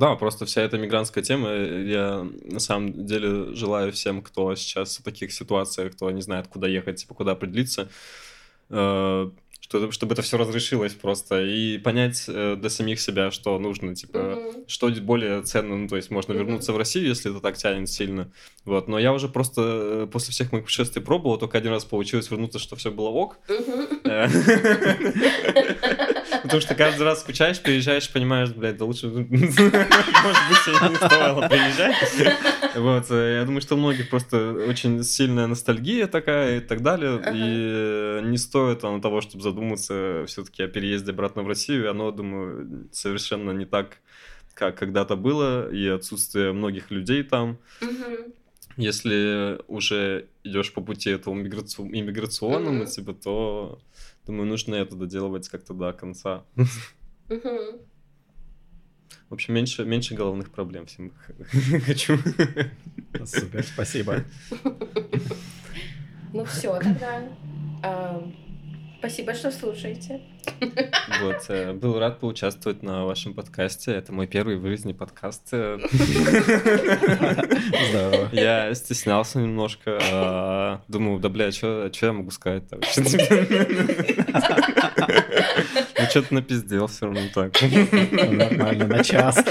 [0.01, 5.03] Да, просто вся эта мигрантская тема, я на самом деле желаю всем, кто сейчас в
[5.03, 7.91] таких ситуациях, кто не знает, куда ехать, типа, куда определиться,
[8.71, 9.31] э,
[9.61, 14.17] что, чтобы это все разрешилось просто, и понять э, для самих себя, что нужно, типа,
[14.17, 14.65] mm-hmm.
[14.69, 16.39] что более ценно, ну, то есть можно mm-hmm.
[16.39, 18.33] вернуться в Россию, если это так тянет сильно,
[18.65, 22.31] вот, но я уже просто э, после всех моих путешествий пробовал, только один раз получилось
[22.31, 23.37] вернуться, что все было ок.
[26.43, 31.97] Потому что каждый раз скучаешь, приезжаешь, понимаешь, блядь, да лучше, может быть, не стоило приезжать.
[32.77, 37.23] Вот, э, я думаю, что у многих просто очень сильная ностальгия такая и так далее,
[37.35, 42.89] и не стоит оно того, чтобы задуматься все-таки о переезде обратно в Россию, оно, думаю,
[42.93, 43.99] совершенно не так,
[44.55, 47.59] как когда-то было, и отсутствие многих людей там.
[48.77, 53.81] Если уже идешь по пути этого иммиграционному, типа, то
[54.31, 56.45] Думаю, нужно это доделывать как-то до конца.
[57.27, 57.75] В
[59.29, 61.11] общем, меньше, меньше головных проблем всем
[61.85, 62.17] хочу.
[63.25, 64.23] Супер, спасибо.
[66.33, 68.33] Ну все, тогда.
[69.01, 70.21] Спасибо, что слушаете.
[71.23, 73.93] Вот, э, был рад поучаствовать на вашем подкасте.
[73.93, 75.47] Это мой первый в жизни подкаст.
[75.49, 75.89] Здорово.
[78.31, 79.99] Я стеснялся немножко.
[80.13, 83.01] А, думаю, да, бля, что я могу сказать-то вообще?
[85.99, 87.53] Ну, что-то напиздел все равно так.
[87.61, 89.37] Нормально, на час.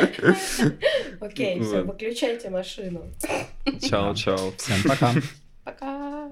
[1.20, 3.12] Окей, все, выключайте машину.
[3.88, 4.52] Чао, чао.
[4.56, 5.14] Всем пока.
[5.64, 6.30] Пока.